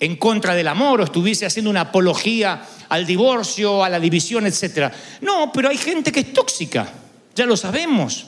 en 0.00 0.16
contra 0.16 0.54
del 0.54 0.68
amor 0.68 1.00
o 1.00 1.04
estuviese 1.04 1.46
haciendo 1.46 1.70
una 1.70 1.82
apología 1.82 2.62
al 2.88 3.06
divorcio, 3.06 3.82
a 3.82 3.88
la 3.88 4.00
división, 4.00 4.46
etc. 4.46 4.92
No, 5.20 5.50
pero 5.52 5.68
hay 5.68 5.76
gente 5.76 6.12
que 6.12 6.20
es 6.20 6.32
tóxica, 6.32 6.88
ya 7.34 7.46
lo 7.46 7.56
sabemos. 7.56 8.26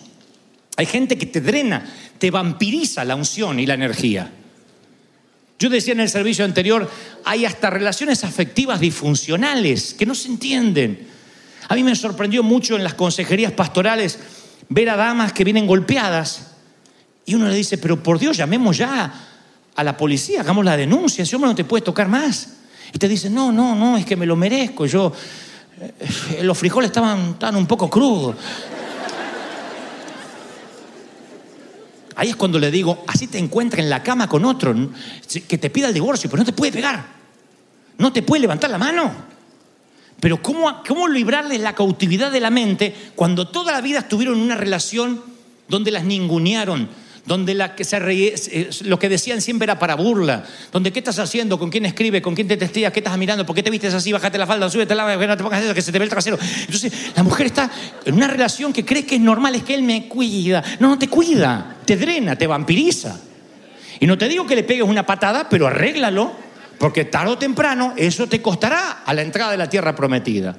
Hay 0.77 0.87
gente 0.87 1.19
que 1.19 1.27
te 1.27 1.41
drena, 1.41 1.85
te 2.19 2.31
vampiriza 2.31 3.05
la 3.05 3.15
unción 3.15 3.61
y 3.61 3.67
la 3.67 3.75
energía. 3.75 4.31
Yo 5.59 5.69
decía 5.69 5.93
en 5.93 6.01
el 6.01 6.09
servicio 6.09 6.45
anterior, 6.45 6.91
hay 7.25 7.45
hasta 7.45 7.69
relaciones 7.69 8.25
afectivas 8.25 8.81
disfuncionales 8.81 9.93
que 9.93 10.07
no 10.07 10.15
se 10.15 10.29
entienden. 10.29 11.07
A 11.69 11.75
mí 11.75 11.83
me 11.83 11.95
sorprendió 11.95 12.43
mucho 12.43 12.77
en 12.77 12.85
las 12.85 12.95
consejerías 12.95 13.53
pastorales 13.53 14.19
ver 14.71 14.89
a 14.89 14.97
damas 14.97 15.33
que 15.33 15.45
vienen 15.45 15.67
golpeadas 15.67 16.47
y 17.27 17.35
uno 17.35 17.49
le 17.49 17.55
dice, 17.55 17.79
pero 17.79 18.03
por 18.03 18.19
Dios, 18.19 18.37
llamemos 18.37 18.79
ya 18.79 19.30
a 19.77 19.85
la 19.85 19.97
policía, 19.97 20.41
hagamos 20.41 20.65
la 20.65 20.77
denuncia, 20.77 21.23
ese 21.23 21.37
hombre 21.37 21.51
no 21.51 21.55
te 21.55 21.65
puede 21.65 21.83
tocar 21.83 22.09
más. 22.09 22.55
Y 22.93 22.99
te 22.99 23.09
dice, 23.09 23.31
no, 23.31 23.53
no, 23.53 23.75
no, 23.75 23.97
es 23.97 24.05
que 24.05 24.17
me 24.17 24.27
lo 24.27 24.37
merezco, 24.37 24.87
yo, 24.87 25.13
eh, 25.81 26.43
los 26.43 26.59
frijoles 26.59 26.91
estaban, 26.91 27.31
estaban 27.31 27.57
un 27.57 27.67
poco 27.67 27.89
crudos. 27.89 28.37
Ahí 32.17 32.29
es 32.29 32.37
cuando 32.37 32.59
le 32.59 32.71
digo, 32.71 33.05
así 33.07 33.29
te 33.29 33.39
encuentras 33.39 33.83
en 33.83 33.89
la 33.89 34.03
cama 34.03 34.29
con 34.29 34.45
otro 34.45 34.75
que 35.49 35.57
te 35.57 35.71
pida 35.71 35.89
el 35.89 35.95
divorcio, 35.95 36.29
pero 36.29 36.41
no 36.41 36.45
te 36.45 36.53
puede 36.53 36.71
pegar. 36.71 37.03
No 37.97 38.13
te 38.13 38.23
puede 38.23 38.43
levantar 38.43 38.69
la 38.69 38.77
mano. 38.77 39.11
Pero 40.21 40.43
¿cómo, 40.43 40.83
cómo 40.87 41.09
librarles 41.09 41.61
la 41.61 41.75
cautividad 41.75 42.31
de 42.31 42.41
la 42.41 42.51
mente 42.51 42.95
cuando 43.15 43.49
toda 43.49 43.73
la 43.73 43.81
vida 43.81 44.01
estuvieron 44.01 44.37
en 44.37 44.43
una 44.43 44.55
relación 44.55 45.23
donde 45.69 45.91
las 45.91 46.05
ningunearon, 46.05 46.89
donde 47.27 47.55
la 47.55 47.75
que 47.75 47.85
se 47.85 47.99
reí- 47.99 48.33
eh, 48.51 48.71
lo 48.85 48.99
que 48.99 49.09
decían 49.09 49.41
siempre 49.41 49.65
era 49.65 49.79
para 49.79 49.95
burla, 49.95 50.45
donde 50.73 50.93
qué 50.93 51.01
estás 51.01 51.19
haciendo, 51.19 51.59
con 51.59 51.71
quién 51.71 51.87
escribe, 51.87 52.23
con 52.23 52.35
quién 52.35 52.49
te 52.49 52.57
testeas, 52.57 52.93
qué 52.93 53.01
estás 53.01 53.17
mirando, 53.19 53.45
por 53.47 53.55
qué 53.55 53.63
te 53.63 53.71
vistes 53.71 53.95
así, 53.95 54.13
bájate 54.13 54.39
la 54.39 54.47
falda, 54.47 54.69
súbete 54.71 54.95
la 54.95 55.17
no 55.17 55.37
te 55.37 55.75
que 55.75 55.83
se 55.83 55.93
te 55.93 55.99
ve 55.99 56.05
el 56.05 56.11
trasero. 56.11 56.39
Entonces, 56.61 56.93
la 57.15 57.23
mujer 57.23 57.47
está 57.47 57.71
en 58.05 58.15
una 58.15 58.27
relación 58.27 58.73
que 58.73 58.85
cree 58.85 59.05
que 59.05 59.17
es 59.17 59.21
normal, 59.21 59.55
es 59.55 59.63
que 59.63 59.75
él 59.75 59.83
me 59.83 60.09
cuida. 60.09 60.63
No, 60.79 60.89
no 60.89 60.99
te 60.99 61.09
cuida, 61.09 61.77
te 61.85 61.97
drena, 61.97 62.37
te 62.37 62.47
vampiriza. 62.47 63.21
Y 64.01 64.07
no 64.07 64.17
te 64.17 64.29
digo 64.29 64.47
que 64.47 64.57
le 64.57 64.63
pegues 64.65 64.85
una 64.85 65.05
patada, 65.05 65.49
pero 65.49 65.67
arréglalo, 65.67 66.33
porque 66.79 67.05
tarde 67.05 67.33
o 67.33 67.39
temprano 67.39 67.93
eso 67.97 68.27
te 68.27 68.41
costará 68.41 69.03
a 69.05 69.13
la 69.13 69.23
entrada 69.23 69.51
de 69.53 69.59
la 69.59 69.69
tierra 69.69 69.95
prometida. 69.95 70.57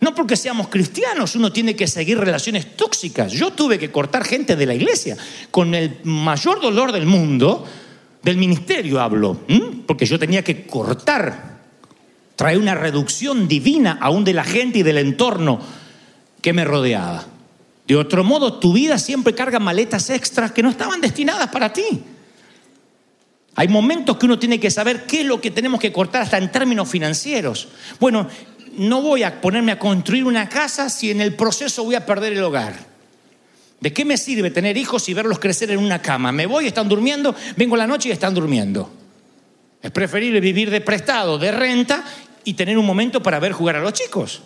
No 0.00 0.14
porque 0.14 0.34
seamos 0.34 0.68
cristianos, 0.68 1.34
uno 1.36 1.52
tiene 1.52 1.76
que 1.76 1.86
seguir 1.86 2.18
relaciones 2.18 2.74
tóxicas. 2.74 3.32
Yo 3.32 3.52
tuve 3.52 3.78
que 3.78 3.92
cortar 3.92 4.24
gente 4.24 4.56
de 4.56 4.66
la 4.66 4.74
iglesia 4.74 5.16
con 5.50 5.74
el 5.74 5.98
mayor 6.04 6.60
dolor 6.60 6.90
del 6.90 7.04
mundo, 7.04 7.66
del 8.22 8.38
ministerio 8.38 9.00
hablo, 9.00 9.40
porque 9.86 10.06
yo 10.06 10.18
tenía 10.18 10.42
que 10.42 10.66
cortar, 10.66 11.60
traer 12.34 12.56
una 12.56 12.74
reducción 12.74 13.46
divina 13.46 13.98
aún 14.00 14.24
de 14.24 14.32
la 14.32 14.44
gente 14.44 14.78
y 14.78 14.82
del 14.82 14.98
entorno 14.98 15.60
que 16.40 16.54
me 16.54 16.64
rodeaba. 16.64 17.26
De 17.86 17.96
otro 17.96 18.24
modo, 18.24 18.54
tu 18.54 18.72
vida 18.72 18.98
siempre 18.98 19.34
carga 19.34 19.58
maletas 19.58 20.08
extras 20.08 20.52
que 20.52 20.62
no 20.62 20.70
estaban 20.70 21.00
destinadas 21.00 21.48
para 21.48 21.72
ti. 21.72 22.02
Hay 23.56 23.68
momentos 23.68 24.16
que 24.16 24.26
uno 24.26 24.38
tiene 24.38 24.60
que 24.60 24.70
saber 24.70 25.06
qué 25.06 25.20
es 25.20 25.26
lo 25.26 25.40
que 25.40 25.50
tenemos 25.50 25.80
que 25.80 25.92
cortar 25.92 26.22
hasta 26.22 26.38
en 26.38 26.52
términos 26.52 26.88
financieros. 26.88 27.68
Bueno, 27.98 28.28
no 28.76 29.02
voy 29.02 29.22
a 29.22 29.40
ponerme 29.40 29.72
a 29.72 29.78
construir 29.78 30.24
una 30.24 30.48
casa 30.48 30.88
si 30.88 31.10
en 31.10 31.20
el 31.20 31.34
proceso 31.34 31.84
voy 31.84 31.94
a 31.94 32.06
perder 32.06 32.32
el 32.32 32.42
hogar. 32.42 32.74
¿De 33.80 33.92
qué 33.92 34.04
me 34.04 34.16
sirve 34.16 34.50
tener 34.50 34.76
hijos 34.76 35.08
y 35.08 35.14
verlos 35.14 35.38
crecer 35.38 35.70
en 35.70 35.78
una 35.78 36.02
cama? 36.02 36.32
Me 36.32 36.46
voy, 36.46 36.66
están 36.66 36.88
durmiendo, 36.88 37.34
vengo 37.56 37.76
la 37.76 37.86
noche 37.86 38.10
y 38.10 38.12
están 38.12 38.34
durmiendo. 38.34 38.90
Es 39.82 39.90
preferible 39.90 40.40
vivir 40.40 40.70
de 40.70 40.82
prestado, 40.82 41.38
de 41.38 41.50
renta 41.50 42.04
y 42.44 42.54
tener 42.54 42.76
un 42.76 42.84
momento 42.84 43.22
para 43.22 43.38
ver 43.40 43.52
jugar 43.52 43.76
a 43.76 43.80
los 43.80 43.94
chicos. 43.94 44.42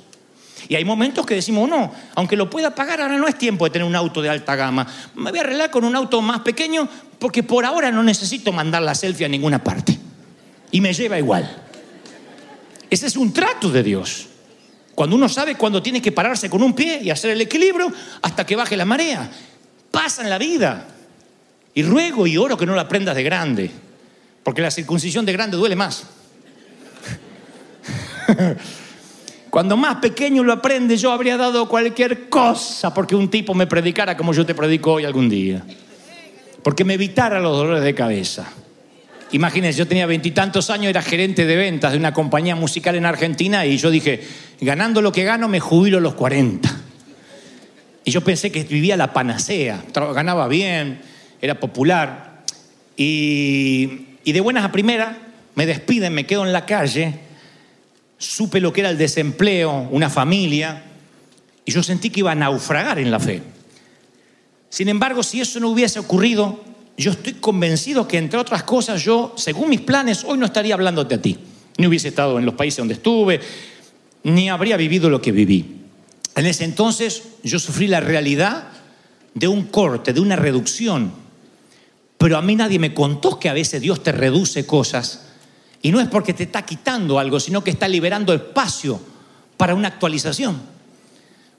Y 0.69 0.77
hay 0.77 0.85
momentos 0.85 1.27
que 1.27 1.35
decimos, 1.35 1.69
no, 1.69 1.93
aunque 2.15 2.37
lo 2.37 2.49
pueda 2.49 2.75
pagar, 2.75 3.01
ahora 3.01 3.19
no 3.19 3.27
es 3.27 3.37
tiempo 3.37 3.65
de 3.65 3.71
tener 3.71 3.87
un 3.87 3.97
auto 3.97 4.23
de 4.23 4.31
alta 4.31 4.55
gama. 4.55 4.87
Me 5.15 5.31
voy 5.31 5.41
a 5.41 5.43
arreglar 5.43 5.71
con 5.71 5.85
un 5.85 5.97
auto 5.97 6.23
más 6.23 6.41
pequeño 6.41 6.89
porque 7.19 7.43
por 7.43 7.65
ahora 7.65 7.91
no 7.91 8.03
necesito 8.03 8.53
mandar 8.53 8.83
la 8.83 8.95
selfie 8.95 9.27
a 9.27 9.29
ninguna 9.29 9.63
parte. 9.63 9.99
Y 10.71 10.81
me 10.81 10.93
lleva 10.93 11.19
igual. 11.19 11.65
Ese 12.91 13.07
es 13.07 13.17
un 13.17 13.33
trato 13.33 13.71
de 13.71 13.83
Dios. 13.83 14.29
Cuando 14.95 15.17
uno 15.17 15.29
sabe 15.29 15.57
cuándo 15.57 15.83
tiene 15.83 16.01
que 16.01 16.13
pararse 16.13 16.49
con 16.49 16.63
un 16.63 16.73
pie 16.75 17.01
y 17.03 17.11
hacer 17.11 17.31
el 17.33 17.41
equilibrio 17.41 17.93
hasta 18.23 18.47
que 18.47 18.55
baje 18.57 18.77
la 18.77 18.85
marea. 18.85 19.29
Pasa 19.91 20.23
en 20.23 20.31
la 20.31 20.39
vida. 20.39 20.87
Y 21.75 21.83
ruego 21.83 22.27
y 22.27 22.37
oro 22.37 22.57
que 22.57 22.67
no 22.67 22.75
lo 22.75 22.81
aprendas 22.81 23.17
de 23.17 23.25
grande. 23.25 23.71
Porque 24.43 24.63
la 24.63 24.71
circuncisión 24.71 25.27
de 25.27 25.33
grande 25.33 25.57
duele 25.57 25.75
más. 25.75 26.05
Cuando 29.51 29.77
más 29.77 29.97
pequeño 29.97 30.43
lo 30.45 30.53
aprende, 30.53 30.97
yo 30.97 31.13
habría 31.13 31.37
dado 31.37 31.69
cualquier 31.69 32.29
cosa 32.29 32.93
porque 32.93 33.15
un 33.15 33.29
tipo 33.31 33.55
me 33.55 33.67
predicara 33.67 34.17
como 34.17 34.33
yo 34.33 34.45
te 34.45 34.55
predico 34.55 34.95
hoy 34.95 35.05
algún 35.05 35.29
día. 35.29 35.65
Porque 36.63 36.85
me 36.85 36.95
evitara 36.95 37.41
los 37.41 37.57
dolores 37.57 37.85
de 37.85 37.95
cabeza. 37.95 38.49
Imagínense, 39.33 39.79
yo 39.79 39.89
tenía 39.89 40.07
veintitantos 40.07 40.71
años, 40.71 40.91
era 40.91 41.03
gerente 41.03 41.47
de 41.47 41.57
ventas 41.57 41.93
de 41.93 41.99
una 41.99 42.15
compañía 42.15 42.55
musical 42.55 42.95
en 42.95 43.07
Argentina 43.07 43.67
y 43.67 43.77
yo 43.77 43.91
dije, 43.91 44.23
ganando 44.61 45.03
lo 45.03 45.13
que 45.13 45.25
gano, 45.25 45.49
me 45.49 45.61
jubilo 45.61 45.99
a 45.99 46.01
los 46.01 46.15
40. 46.15 46.71
Y 48.05 48.11
yo 48.11 48.21
pensé 48.23 48.53
que 48.53 48.63
vivía 48.65 48.97
la 48.97 49.13
panacea, 49.13 49.83
ganaba 49.93 50.47
bien, 50.47 51.01
era 51.41 51.59
popular. 51.59 52.45
Y, 52.97 54.07
y 54.25 54.33
de 54.33 54.41
buenas 54.41 54.65
a 54.65 54.73
primeras 54.73 55.17
me 55.55 55.67
despiden, 55.67 56.13
me 56.13 56.27
quedo 56.27 56.45
en 56.45 56.53
la 56.53 56.67
calle 56.67 57.25
supe 58.25 58.61
lo 58.61 58.73
que 58.73 58.81
era 58.81 58.91
el 58.91 58.99
desempleo, 58.99 59.89
una 59.91 60.11
familia, 60.11 60.83
y 61.65 61.73
yo 61.73 61.83
sentí 61.83 62.11
que 62.11 62.21
iba 62.21 62.33
a 62.33 62.35
naufragar 62.35 62.99
en 62.99 63.11
la 63.11 63.21
fe. 63.21 63.43
Sin 64.69 64.89
embargo, 64.89 65.23
si 65.23 65.41
eso 65.41 65.61
no 65.61 65.69
hubiese 65.69 65.99
ocurrido, 65.99 66.63
yo 66.97 67.11
estoy 67.11 67.35
convencido 67.35 68.07
que, 68.07 68.19
entre 68.19 68.39
otras 68.39 68.63
cosas, 68.63 69.03
yo, 69.03 69.35
según 69.37 69.69
mis 69.69 69.81
planes, 69.81 70.25
hoy 70.25 70.39
no 70.39 70.47
estaría 70.47 70.75
hablándote 70.75 71.17
a 71.17 71.23
ti. 71.23 71.39
Ni 71.77 71.87
hubiese 71.87 72.09
estado 72.09 72.39
en 72.39 72.47
los 72.47 72.55
países 72.55 72.79
donde 72.79 72.95
estuve, 72.95 73.41
ni 74.23 74.49
habría 74.49 74.77
vivido 74.77 75.11
lo 75.11 75.21
que 75.21 75.33
viví. 75.33 75.81
En 76.37 76.47
ese 76.47 76.65
entonces 76.65 77.23
yo 77.43 77.59
sufrí 77.59 77.87
la 77.87 78.01
realidad 78.01 78.69
de 79.35 79.49
un 79.49 79.65
corte, 79.65 80.13
de 80.13 80.21
una 80.21 80.37
reducción. 80.37 81.13
Pero 82.17 82.37
a 82.37 82.43
mí 82.43 82.55
nadie 82.57 82.79
me 82.79 82.95
contó 82.95 83.39
que 83.39 83.49
a 83.49 83.53
veces 83.53 83.81
Dios 83.81 84.03
te 84.03 84.13
reduce 84.13 84.67
cosas 84.67 85.27
y 85.83 85.91
no 85.93 86.01
es 86.01 86.09
porque 86.09 86.33
te 86.33 86.45
está 86.45 86.63
quitando 86.63 87.19
algo, 87.19 87.39
sino 87.39 87.63
que 87.63 87.71
está 87.71 87.87
liberando 87.89 88.33
espacio 88.33 89.01
para 89.57 89.75
una 89.75 89.89
actualización. 89.89 90.74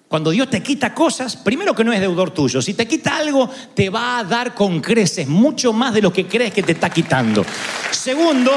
Cuando 0.08 0.30
Dios 0.30 0.50
te 0.50 0.62
quita 0.62 0.94
cosas, 0.94 1.36
primero 1.36 1.74
que 1.74 1.84
no 1.84 1.92
es 1.92 2.00
deudor 2.00 2.32
tuyo. 2.32 2.62
Si 2.62 2.74
te 2.74 2.88
quita 2.88 3.18
algo, 3.18 3.50
te 3.74 3.90
va 3.90 4.20
a 4.20 4.24
dar 4.24 4.54
con 4.54 4.80
creces 4.80 5.28
mucho 5.28 5.74
más 5.74 5.94
de 5.94 6.02
lo 6.02 6.14
que 6.14 6.28
crees 6.28 6.54
que 6.54 6.64
te 6.64 6.74
está 6.74 6.90
quitando. 6.90 7.44
Segundo, 7.92 8.52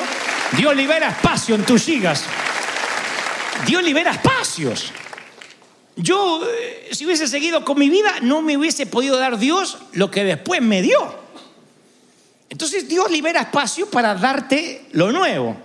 Dios 0.57 0.77
libera 0.77 1.09
espacio 1.09 1.55
en 1.55 1.65
tus 1.65 1.85
gigas. 1.85 2.25
Dios 3.67 3.83
libera 3.83 4.13
espacios. 4.13 4.93
Yo, 5.97 6.43
eh, 6.45 6.89
si 6.93 7.07
hubiese 7.07 7.27
seguido 7.27 7.65
con 7.65 7.79
mi 7.79 7.91
vida, 7.91 8.21
no 8.23 8.41
me 8.41 8.57
hubiese 8.57 8.87
podido 8.87 9.17
dar 9.17 9.39
Dios 9.39 9.79
lo 9.93 10.11
que 10.11 10.25
después 10.25 10.63
me 10.63 10.81
dio. 10.81 11.29
Entonces 12.51 12.89
Dios 12.89 13.11
libera 13.11 13.41
espacio 13.41 13.91
para 13.91 14.15
darte 14.15 14.87
lo 14.93 15.13
nuevo. 15.13 15.57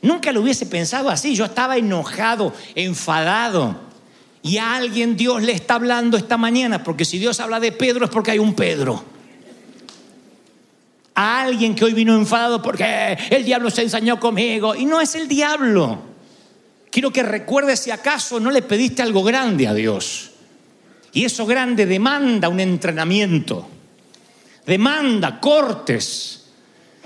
Nunca 0.00 0.32
lo 0.32 0.40
hubiese 0.40 0.66
pensado 0.66 1.10
así. 1.10 1.34
Yo 1.34 1.44
estaba 1.44 1.76
enojado, 1.76 2.52
enfadado. 2.74 3.93
Y 4.44 4.58
a 4.58 4.76
alguien 4.76 5.16
Dios 5.16 5.42
le 5.42 5.50
está 5.50 5.74
hablando 5.74 6.16
esta 6.16 6.36
mañana, 6.36 6.84
porque 6.84 7.04
si 7.04 7.18
Dios 7.18 7.40
habla 7.40 7.58
de 7.58 7.72
Pedro 7.72 8.04
es 8.04 8.10
porque 8.12 8.30
hay 8.30 8.38
un 8.38 8.54
Pedro. 8.54 9.02
A 11.16 11.42
alguien 11.42 11.74
que 11.74 11.84
hoy 11.84 11.94
vino 11.94 12.14
enfadado 12.14 12.62
porque 12.62 13.18
el 13.30 13.44
diablo 13.44 13.70
se 13.70 13.82
ensañó 13.82 14.20
conmigo. 14.20 14.76
Y 14.76 14.84
no 14.84 15.00
es 15.00 15.16
el 15.16 15.26
diablo. 15.26 15.98
Quiero 16.90 17.12
que 17.12 17.24
recuerdes 17.24 17.80
si 17.80 17.90
acaso 17.90 18.38
no 18.38 18.52
le 18.52 18.62
pediste 18.62 19.02
algo 19.02 19.24
grande 19.24 19.66
a 19.66 19.74
Dios. 19.74 20.30
Y 21.12 21.24
eso 21.24 21.44
grande 21.44 21.86
demanda 21.86 22.48
un 22.48 22.60
entrenamiento 22.60 23.68
demanda, 24.66 25.40
cortes, 25.40 26.44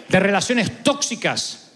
de 0.09 0.21
relaciones 0.21 0.83
tóxicas, 0.83 1.68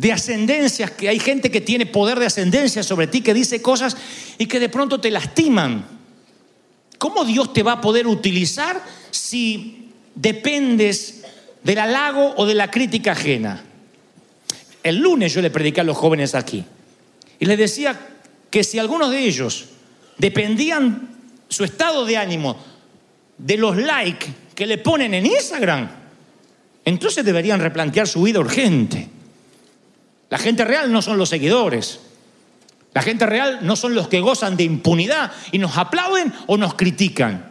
de 0.00 0.12
ascendencias, 0.12 0.92
que 0.92 1.10
hay 1.10 1.18
gente 1.18 1.50
que 1.50 1.60
tiene 1.60 1.84
poder 1.84 2.18
de 2.18 2.24
ascendencia 2.24 2.82
sobre 2.82 3.06
ti, 3.06 3.20
que 3.20 3.34
dice 3.34 3.60
cosas 3.60 3.94
y 4.38 4.46
que 4.46 4.58
de 4.58 4.70
pronto 4.70 4.98
te 4.98 5.10
lastiman. 5.10 5.84
¿Cómo 6.96 7.22
Dios 7.26 7.52
te 7.52 7.62
va 7.62 7.72
a 7.72 7.80
poder 7.82 8.06
utilizar 8.06 8.82
si 9.10 9.90
dependes 10.14 11.22
del 11.62 11.80
halago 11.80 12.32
o 12.38 12.46
de 12.46 12.54
la 12.54 12.70
crítica 12.70 13.12
ajena? 13.12 13.62
El 14.82 14.96
lunes 14.96 15.34
yo 15.34 15.42
le 15.42 15.50
prediqué 15.50 15.82
a 15.82 15.84
los 15.84 15.98
jóvenes 15.98 16.34
aquí 16.34 16.64
y 17.38 17.44
les 17.44 17.58
decía 17.58 18.00
que 18.48 18.64
si 18.64 18.78
algunos 18.78 19.10
de 19.10 19.18
ellos 19.18 19.66
dependían 20.16 21.10
su 21.46 21.62
estado 21.62 22.06
de 22.06 22.16
ánimo 22.16 22.56
de 23.36 23.58
los 23.58 23.76
likes 23.76 24.28
que 24.54 24.66
le 24.66 24.78
ponen 24.78 25.12
en 25.12 25.26
Instagram, 25.26 25.90
entonces 26.86 27.22
deberían 27.22 27.60
replantear 27.60 28.08
su 28.08 28.22
vida 28.22 28.40
urgente. 28.40 29.19
La 30.30 30.38
gente 30.38 30.64
real 30.64 30.90
no 30.90 31.02
son 31.02 31.18
los 31.18 31.28
seguidores. 31.28 32.00
La 32.94 33.02
gente 33.02 33.26
real 33.26 33.60
no 33.62 33.76
son 33.76 33.94
los 33.94 34.08
que 34.08 34.20
gozan 34.20 34.56
de 34.56 34.64
impunidad 34.64 35.30
y 35.52 35.58
nos 35.58 35.76
aplauden 35.76 36.32
o 36.46 36.56
nos 36.56 36.74
critican. 36.74 37.50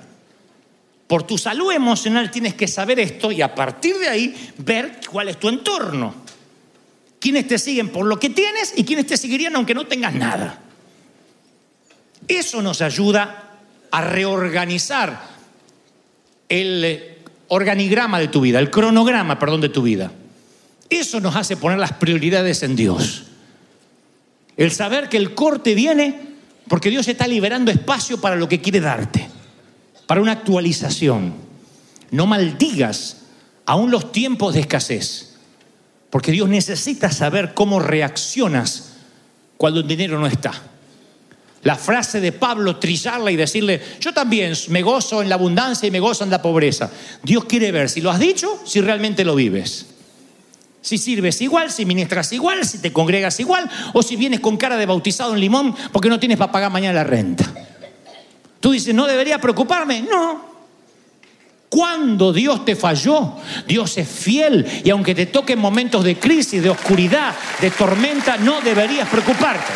Por 1.07 1.23
tu 1.23 1.37
salud 1.37 1.71
emocional 1.71 2.31
tienes 2.31 2.53
que 2.53 2.67
saber 2.67 2.99
esto 2.99 3.31
y 3.31 3.41
a 3.41 3.53
partir 3.53 3.97
de 3.97 4.09
ahí 4.09 4.51
ver 4.57 4.99
cuál 5.09 5.29
es 5.29 5.39
tu 5.39 5.49
entorno. 5.49 6.13
Quiénes 7.19 7.47
te 7.47 7.57
siguen 7.57 7.89
por 7.89 8.05
lo 8.05 8.19
que 8.19 8.29
tienes 8.29 8.73
y 8.75 8.83
quiénes 8.83 9.07
te 9.07 9.17
seguirían 9.17 9.55
aunque 9.55 9.73
no 9.73 9.85
tengas 9.87 10.13
nada. 10.13 10.59
Eso 12.27 12.61
nos 12.61 12.81
ayuda 12.81 13.57
a 13.91 14.01
reorganizar 14.01 15.21
el 16.47 17.17
organigrama 17.47 18.19
de 18.19 18.27
tu 18.27 18.41
vida, 18.41 18.59
el 18.59 18.69
cronograma, 18.69 19.39
perdón, 19.39 19.61
de 19.61 19.69
tu 19.69 19.81
vida. 19.81 20.11
Eso 20.89 21.19
nos 21.19 21.35
hace 21.35 21.57
poner 21.57 21.79
las 21.79 21.93
prioridades 21.93 22.63
en 22.63 22.75
Dios. 22.75 23.23
El 24.57 24.71
saber 24.71 25.09
que 25.09 25.17
el 25.17 25.35
corte 25.35 25.75
viene 25.75 26.29
porque 26.67 26.89
Dios 26.89 27.07
está 27.07 27.27
liberando 27.27 27.71
espacio 27.71 28.19
para 28.19 28.35
lo 28.35 28.47
que 28.47 28.61
quiere 28.61 28.79
darte, 28.79 29.27
para 30.07 30.21
una 30.21 30.33
actualización. 30.33 31.33
No 32.11 32.25
maldigas 32.25 33.17
aún 33.65 33.91
los 33.91 34.11
tiempos 34.11 34.53
de 34.53 34.61
escasez, 34.61 35.35
porque 36.09 36.31
Dios 36.31 36.49
necesita 36.49 37.11
saber 37.11 37.53
cómo 37.53 37.79
reaccionas 37.79 38.93
cuando 39.57 39.79
el 39.79 39.87
dinero 39.87 40.19
no 40.19 40.27
está 40.27 40.69
la 41.63 41.75
frase 41.75 42.21
de 42.21 42.31
Pablo, 42.31 42.77
trillarla 42.77 43.31
y 43.31 43.35
decirle, 43.35 43.81
yo 43.99 44.13
también 44.13 44.53
me 44.69 44.81
gozo 44.81 45.21
en 45.21 45.29
la 45.29 45.35
abundancia 45.35 45.87
y 45.87 45.91
me 45.91 45.99
gozo 45.99 46.23
en 46.23 46.29
la 46.29 46.41
pobreza. 46.41 46.89
Dios 47.23 47.45
quiere 47.45 47.71
ver 47.71 47.89
si 47.89 48.01
lo 48.01 48.11
has 48.11 48.19
dicho, 48.19 48.61
si 48.65 48.81
realmente 48.81 49.25
lo 49.25 49.35
vives. 49.35 49.87
Si 50.81 50.97
sirves 50.97 51.41
igual, 51.41 51.71
si 51.71 51.85
ministras 51.85 52.31
igual, 52.31 52.65
si 52.65 52.77
te 52.77 52.93
congregas 52.93 53.39
igual, 53.39 53.69
o 53.93 54.01
si 54.01 54.15
vienes 54.15 54.39
con 54.39 54.57
cara 54.57 54.77
de 54.77 54.85
bautizado 54.85 55.33
en 55.33 55.41
limón 55.41 55.75
porque 55.91 56.09
no 56.09 56.19
tienes 56.19 56.37
para 56.37 56.51
pagar 56.51 56.71
mañana 56.71 56.93
la 56.93 57.03
renta. 57.03 57.45
Tú 58.59 58.71
dices, 58.71 58.93
¿no 58.93 59.07
debería 59.07 59.39
preocuparme? 59.39 60.01
No. 60.01 60.49
Cuando 61.69 62.33
Dios 62.33 62.65
te 62.65 62.75
falló, 62.75 63.33
Dios 63.67 63.97
es 63.97 64.07
fiel 64.07 64.65
y 64.83 64.89
aunque 64.89 65.13
te 65.13 65.27
toquen 65.27 65.59
momentos 65.59 66.03
de 66.03 66.17
crisis, 66.17 66.63
de 66.63 66.69
oscuridad, 66.69 67.35
de 67.61 67.69
tormenta, 67.69 68.37
no 68.37 68.59
deberías 68.61 69.07
preocuparte. 69.07 69.71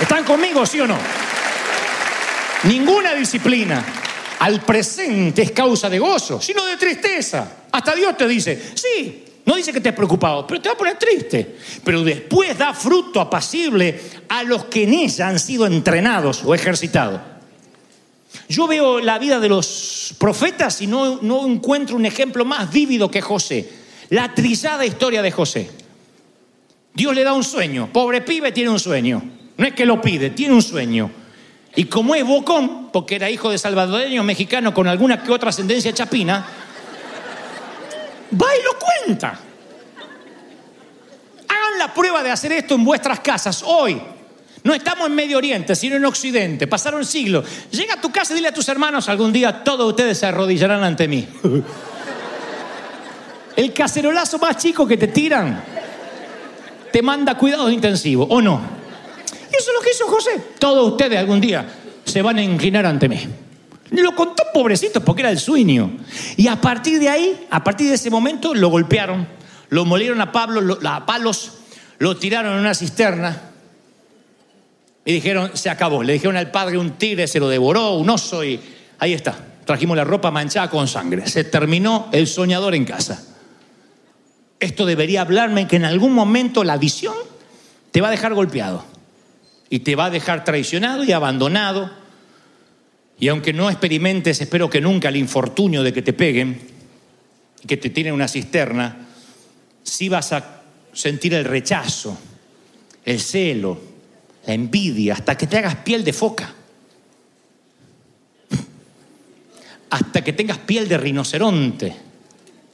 ¿Están 0.00 0.24
conmigo, 0.24 0.64
sí 0.64 0.80
o 0.80 0.86
no? 0.86 0.96
Ninguna 2.64 3.14
disciplina 3.14 3.84
al 4.38 4.60
presente 4.60 5.42
es 5.42 5.50
causa 5.50 5.90
de 5.90 5.98
gozo, 5.98 6.40
sino 6.40 6.64
de 6.66 6.76
tristeza. 6.76 7.48
Hasta 7.72 7.94
Dios 7.94 8.16
te 8.16 8.28
dice, 8.28 8.72
sí, 8.74 9.24
no 9.46 9.54
dice 9.54 9.70
que 9.70 9.78
estés 9.78 9.92
preocupado, 9.92 10.44
pero 10.44 10.60
te 10.60 10.68
va 10.68 10.74
a 10.74 10.78
poner 10.78 10.98
triste. 10.98 11.56
Pero 11.84 12.02
después 12.02 12.58
da 12.58 12.74
fruto 12.74 13.20
apacible 13.20 13.98
a 14.28 14.42
los 14.42 14.64
que 14.64 14.82
en 14.82 14.92
ella 14.92 15.28
han 15.28 15.38
sido 15.38 15.66
entrenados 15.66 16.42
o 16.44 16.52
ejercitados. 16.52 17.20
Yo 18.48 18.66
veo 18.66 18.98
la 19.00 19.20
vida 19.20 19.38
de 19.38 19.48
los 19.48 20.16
profetas 20.18 20.82
y 20.82 20.88
no, 20.88 21.46
encuentro 21.46 21.94
un 21.94 22.06
ejemplo 22.06 22.44
más 22.44 22.72
vívido 22.72 23.08
que 23.08 23.20
José. 23.20 23.68
La 24.10 24.34
trizada 24.34 24.84
historia 24.84 25.22
de 25.22 25.30
José. 25.30 25.70
Dios 26.92 27.14
le 27.14 27.22
da 27.22 27.32
un 27.32 27.44
sueño. 27.44 27.88
Pobre 27.92 28.22
pibe 28.22 28.50
tiene 28.50 28.70
un 28.70 28.80
sueño. 28.80 29.22
No 29.56 29.64
es 29.64 29.74
que 29.74 29.86
lo 29.86 30.00
pide, 30.00 30.30
tiene 30.30 30.54
un 30.54 30.62
sueño. 30.62 31.08
Y 31.76 31.84
como 31.84 32.16
es 32.16 32.24
bocón, 32.24 32.90
porque 32.90 33.14
era 33.14 33.30
hijo 33.30 33.50
de 33.50 33.58
salvadoreño 33.58 34.24
mexicano 34.24 34.74
con 34.74 34.88
alguna 34.88 35.22
que 35.22 35.30
otra 35.30 35.50
ascendencia 35.50 35.92
chapina, 35.92 36.46
va 38.40 38.46
y 38.56 38.62
lo 38.62 38.78
cuenta. 38.78 39.38
Hagan 41.48 41.78
la 41.78 41.92
prueba 41.94 42.22
de 42.22 42.30
hacer 42.30 42.52
esto 42.52 42.74
en 42.74 42.84
vuestras 42.84 43.20
casas 43.20 43.62
hoy. 43.64 44.00
No 44.62 44.74
estamos 44.74 45.06
en 45.06 45.14
Medio 45.14 45.38
Oriente, 45.38 45.76
sino 45.76 45.94
en 45.96 46.04
Occidente. 46.04 46.66
Pasaron 46.66 47.04
siglos. 47.04 47.44
Llega 47.70 47.94
a 47.94 48.00
tu 48.00 48.10
casa 48.10 48.32
y 48.32 48.36
dile 48.36 48.48
a 48.48 48.52
tus 48.52 48.68
hermanos, 48.68 49.08
algún 49.08 49.32
día 49.32 49.62
todos 49.62 49.88
ustedes 49.88 50.18
se 50.18 50.26
arrodillarán 50.26 50.82
ante 50.82 51.06
mí. 51.06 51.26
El 53.56 53.72
cacerolazo 53.72 54.38
más 54.38 54.56
chico 54.58 54.86
que 54.86 54.96
te 54.96 55.08
tiran 55.08 55.62
te 56.92 57.00
manda 57.00 57.36
cuidados 57.36 57.72
intensivos, 57.72 58.26
¿o 58.28 58.42
no? 58.42 58.60
Y 59.52 59.56
eso 59.56 59.70
es 59.70 59.76
lo 59.76 59.80
que 59.80 59.90
hizo 59.90 60.06
José. 60.08 60.30
Todos 60.58 60.90
ustedes 60.92 61.18
algún 61.18 61.40
día 61.40 61.64
se 62.04 62.20
van 62.22 62.38
a 62.38 62.42
inclinar 62.42 62.86
ante 62.86 63.08
mí. 63.08 63.20
Lo 63.90 64.14
contó 64.14 64.42
pobrecito 64.52 65.00
porque 65.04 65.22
era 65.22 65.30
el 65.30 65.38
sueño. 65.38 65.90
Y 66.36 66.48
a 66.48 66.60
partir 66.60 66.98
de 66.98 67.08
ahí, 67.08 67.46
a 67.50 67.62
partir 67.62 67.88
de 67.88 67.94
ese 67.94 68.10
momento, 68.10 68.54
lo 68.54 68.68
golpearon, 68.68 69.26
lo 69.68 69.84
molieron 69.84 70.20
a 70.20 70.32
Pablo 70.32 70.60
lo- 70.60 70.78
a 70.88 71.06
palos, 71.06 71.52
lo 71.98 72.16
tiraron 72.16 72.52
en 72.54 72.58
una 72.60 72.74
cisterna 72.74 73.50
y 75.04 75.12
dijeron, 75.12 75.52
se 75.54 75.70
acabó. 75.70 76.02
Le 76.02 76.14
dijeron 76.14 76.36
al 76.36 76.50
padre, 76.50 76.78
un 76.78 76.92
tigre 76.92 77.28
se 77.28 77.38
lo 77.38 77.48
devoró, 77.48 77.92
un 77.92 78.10
oso 78.10 78.42
y 78.44 78.60
ahí 78.98 79.12
está. 79.12 79.36
Trajimos 79.64 79.96
la 79.96 80.04
ropa 80.04 80.30
manchada 80.30 80.68
con 80.70 80.88
sangre. 80.88 81.26
Se 81.28 81.44
terminó 81.44 82.08
el 82.12 82.26
soñador 82.26 82.74
en 82.74 82.84
casa. 82.84 83.24
Esto 84.58 84.86
debería 84.86 85.20
hablarme 85.20 85.66
que 85.68 85.76
en 85.76 85.84
algún 85.84 86.12
momento 86.12 86.64
la 86.64 86.76
visión 86.76 87.14
te 87.92 88.00
va 88.00 88.08
a 88.08 88.10
dejar 88.10 88.34
golpeado 88.34 88.84
y 89.68 89.80
te 89.80 89.94
va 89.96 90.06
a 90.06 90.10
dejar 90.10 90.44
traicionado 90.44 91.04
y 91.04 91.12
abandonado. 91.12 91.90
Y 93.18 93.28
aunque 93.28 93.52
no 93.52 93.70
experimentes, 93.70 94.40
espero 94.40 94.68
que 94.68 94.80
nunca 94.80 95.08
el 95.08 95.16
infortunio 95.16 95.82
de 95.82 95.92
que 95.92 96.02
te 96.02 96.12
peguen 96.12 96.60
y 97.62 97.66
que 97.66 97.76
te 97.76 97.90
tiren 97.90 98.10
en 98.10 98.14
una 98.14 98.28
cisterna, 98.28 99.08
sí 99.82 100.08
vas 100.08 100.32
a 100.32 100.62
sentir 100.92 101.34
el 101.34 101.44
rechazo, 101.44 102.18
el 103.04 103.20
celo, 103.20 103.80
la 104.46 104.54
envidia, 104.54 105.14
hasta 105.14 105.36
que 105.36 105.46
te 105.46 105.58
hagas 105.58 105.76
piel 105.76 106.04
de 106.04 106.12
foca. 106.12 106.54
Hasta 109.88 110.22
que 110.22 110.32
tengas 110.32 110.58
piel 110.58 110.88
de 110.88 110.98
rinoceronte. 110.98 111.96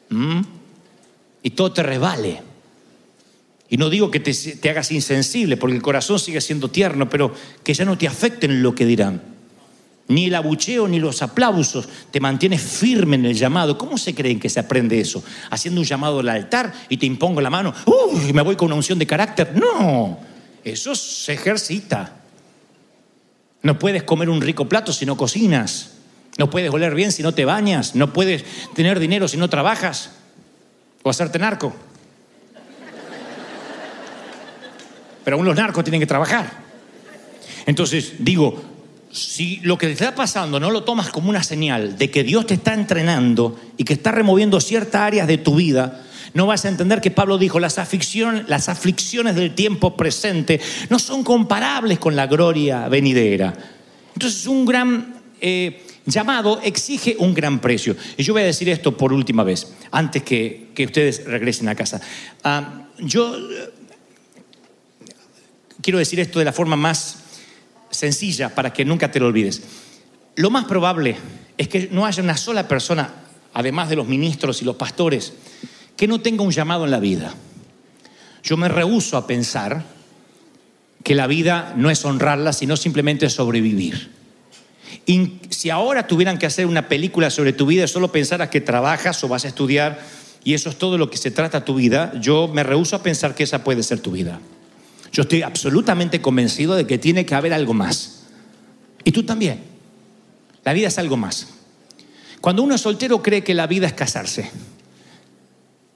¿Mm? 0.09 0.41
Y 1.45 1.51
todo 1.51 1.73
te 1.73 1.83
resbale. 1.83 2.41
Y 3.69 3.77
no 3.77 3.89
digo 3.89 4.11
que 4.11 4.21
te, 4.21 4.35
te 4.35 4.71
hagas 4.71 4.91
insensible, 4.91 5.57
porque 5.57 5.77
el 5.77 5.83
corazón 5.83 6.19
sigue 6.19 6.41
siendo 6.41 6.69
tierno, 6.69 7.09
pero 7.09 7.33
que 7.63 7.75
ya 7.75 7.85
no 7.85 7.97
te 7.97 8.09
afecten 8.09 8.63
lo 8.63 8.75
que 8.75 8.85
dirán. 8.85 9.32
Ni 10.13 10.27
el 10.27 10.35
abucheo 10.35 10.87
ni 10.87 10.99
los 10.99 11.23
aplausos 11.23 11.89
te 12.11 12.21
mantienes 12.21 12.61
firme 12.61 13.17
en 13.17 13.25
el 13.25 13.35
llamado. 13.35 13.79
¿Cómo 13.79 13.97
se 13.97 14.15
creen 14.15 14.39
que 14.39 14.51
se 14.51 14.61
aprende 14.61 15.01
eso? 15.01 15.25
Haciendo 15.51 15.81
un 15.81 15.87
llamado 15.87 16.21
al 16.21 16.29
altar 16.29 16.73
y 16.89 16.99
te 16.99 17.07
impongo 17.07 17.41
la 17.41 17.49
mano. 17.49 17.73
¡Uy! 17.87 18.33
Me 18.33 18.43
voy 18.43 18.55
con 18.55 18.67
una 18.67 18.75
unción 18.75 18.99
de 18.99 19.07
carácter. 19.07 19.55
No, 19.57 20.19
eso 20.63 20.95
se 20.95 21.33
ejercita. 21.33 22.17
No 23.63 23.79
puedes 23.79 24.03
comer 24.03 24.29
un 24.29 24.41
rico 24.41 24.69
plato 24.69 24.93
si 24.93 25.07
no 25.07 25.17
cocinas. 25.17 25.93
No 26.37 26.51
puedes 26.51 26.71
oler 26.71 26.95
bien 26.95 27.11
si 27.11 27.23
no 27.23 27.33
te 27.33 27.45
bañas. 27.45 27.95
No 27.95 28.13
puedes 28.13 28.45
tener 28.75 28.99
dinero 28.99 29.29
si 29.29 29.39
no 29.39 29.49
trabajas. 29.49 30.11
O 31.03 31.11
hacerte 31.11 31.39
narco. 31.39 31.75
Pero 35.25 35.37
aún 35.37 35.47
los 35.47 35.57
narcos 35.57 35.85
tienen 35.85 36.01
que 36.01 36.07
trabajar. 36.07 36.53
Entonces, 37.65 38.15
digo, 38.19 38.72
si 39.13 39.61
lo 39.63 39.77
que 39.77 39.87
te 39.87 39.93
está 39.93 40.15
pasando 40.15 40.59
no 40.59 40.71
lo 40.71 40.85
tomas 40.85 41.11
como 41.11 41.29
una 41.29 41.43
señal 41.43 41.99
de 41.99 42.11
que 42.11 42.25
Dios 42.25 42.47
te 42.47 42.55
está 42.55 42.73
entrenando 42.73 43.61
y 43.77 43.85
que 43.85 43.93
está 43.93 44.11
removiendo 44.11 44.59
ciertas 44.59 45.03
áreas 45.03 45.27
de 45.27 45.39
tu 45.39 45.57
vida, 45.57 46.03
no 46.33 46.47
vas 46.47 46.65
a 46.65 46.69
entender 46.69 47.03
que 47.03 47.11
Pablo 47.11 47.37
dijo, 47.37 47.61
las 47.61 47.79
aflicciones, 47.79 48.49
las 48.49 48.71
aflicciones 48.71 49.35
del 49.35 49.55
tiempo 49.55 49.97
presente 49.97 50.61
no 50.89 50.99
son 50.99 51.25
comparables 51.25 51.99
con 51.99 52.17
la 52.17 52.27
gloria 52.27 52.89
venidera. 52.89 53.53
Entonces, 54.15 54.47
un 54.47 54.65
gran 54.65 55.23
eh, 55.41 55.83
llamado 56.07 56.61
exige 56.63 57.17
un 57.19 57.35
gran 57.35 57.61
precio. 57.61 57.95
Y 58.17 58.23
yo 58.23 58.33
voy 58.33 58.43
a 58.43 58.47
decir 58.47 58.71
esto 58.71 58.97
por 58.97 59.13
última 59.13 59.45
vez, 59.45 59.75
antes 59.91 60.23
que, 60.23 60.71
ustedes 60.79 61.25
regresen 61.27 61.69
a 61.69 61.75
casa. 61.75 62.01
Ah, 62.45 62.87
yo 62.99 63.37
eh, 63.37 63.73
quiero 65.83 65.99
decir 65.99 66.19
esto 66.19 66.39
de 66.39 66.47
la 66.47 66.53
forma 66.53 66.77
más 66.77 67.22
sencilla 67.93 68.55
para 68.55 68.73
que 68.73 68.85
nunca 68.85 69.13
te 69.13 69.21
lo 69.21 69.27
olvides. 69.27 69.63
Lo 70.35 70.51
más 70.51 70.65
probable 70.65 71.17
es 71.57 71.69
que 71.69 71.89
no 71.93 72.05
haya 72.05 72.23
una 72.23 72.37
sola 72.37 72.67
persona, 72.67 73.15
además 73.55 73.89
de 73.89 73.97
los 73.97 74.09
ministros 74.09 74.63
y 74.63 74.65
los 74.65 74.77
pastores, 74.77 75.35
que 75.97 76.09
no 76.09 76.21
tenga 76.21 76.43
un 76.43 76.51
llamado 76.51 76.85
en 76.85 76.91
la 76.91 76.99
vida. 76.99 77.33
Yo 78.43 78.57
me 78.57 78.69
rehúso 78.69 79.17
a 79.17 79.27
pensar 79.27 79.85
que 81.05 81.15
la 81.15 81.27
vida 81.27 81.75
no 81.77 81.91
es 81.91 82.05
honrarla, 82.05 82.53
sino 82.53 82.77
simplemente 82.77 83.29
sobrevivir. 83.29 84.11
Y 85.07 85.39
si 85.51 85.71
ahora 85.71 86.07
tuvieran 86.07 86.39
que 86.39 86.47
hacer 86.47 86.67
una 86.67 86.89
película 86.89 87.31
sobre 87.31 87.53
tu 87.53 87.67
vida, 87.67 87.87
solo 87.87 88.13
pensaras 88.13 88.49
que 88.49 88.61
trabajas 88.61 89.23
o 89.25 89.29
vas 89.29 89.45
a 89.45 89.49
estudiar 89.49 90.01
y 90.45 90.55
eso 90.55 90.71
es 90.71 90.77
todo 90.77 90.99
lo 90.99 91.11
que 91.11 91.17
se 91.17 91.31
trata 91.31 91.65
tu 91.65 91.75
vida, 91.75 92.13
yo 92.21 92.49
me 92.49 92.63
rehúso 92.63 92.97
a 92.97 93.03
pensar 93.03 93.35
que 93.35 93.45
esa 93.45 93.63
puede 93.63 93.83
ser 93.83 94.01
tu 94.01 94.13
vida. 94.13 94.41
Yo 95.13 95.23
estoy 95.23 95.43
absolutamente 95.43 96.23
convencido 96.23 96.75
de 96.75 96.87
que 96.87 96.99
tiene 96.99 97.27
que 97.27 97.35
haber 97.35 97.53
algo 97.53 97.75
más. 97.75 98.23
Y 99.05 99.13
tú 99.13 99.25
también. 99.25 99.61
La 100.65 100.73
vida 100.73 100.89
es 100.89 100.99
algo 100.99 101.17
más. 101.17 101.49
Cuando 102.41 102.63
uno 102.63 102.75
es 102.75 102.81
soltero 102.81 103.23
cree 103.23 103.45
que 103.45 103.55
la 103.55 103.67
vida 103.67 103.87
es 103.87 103.93
casarse. 103.93 104.51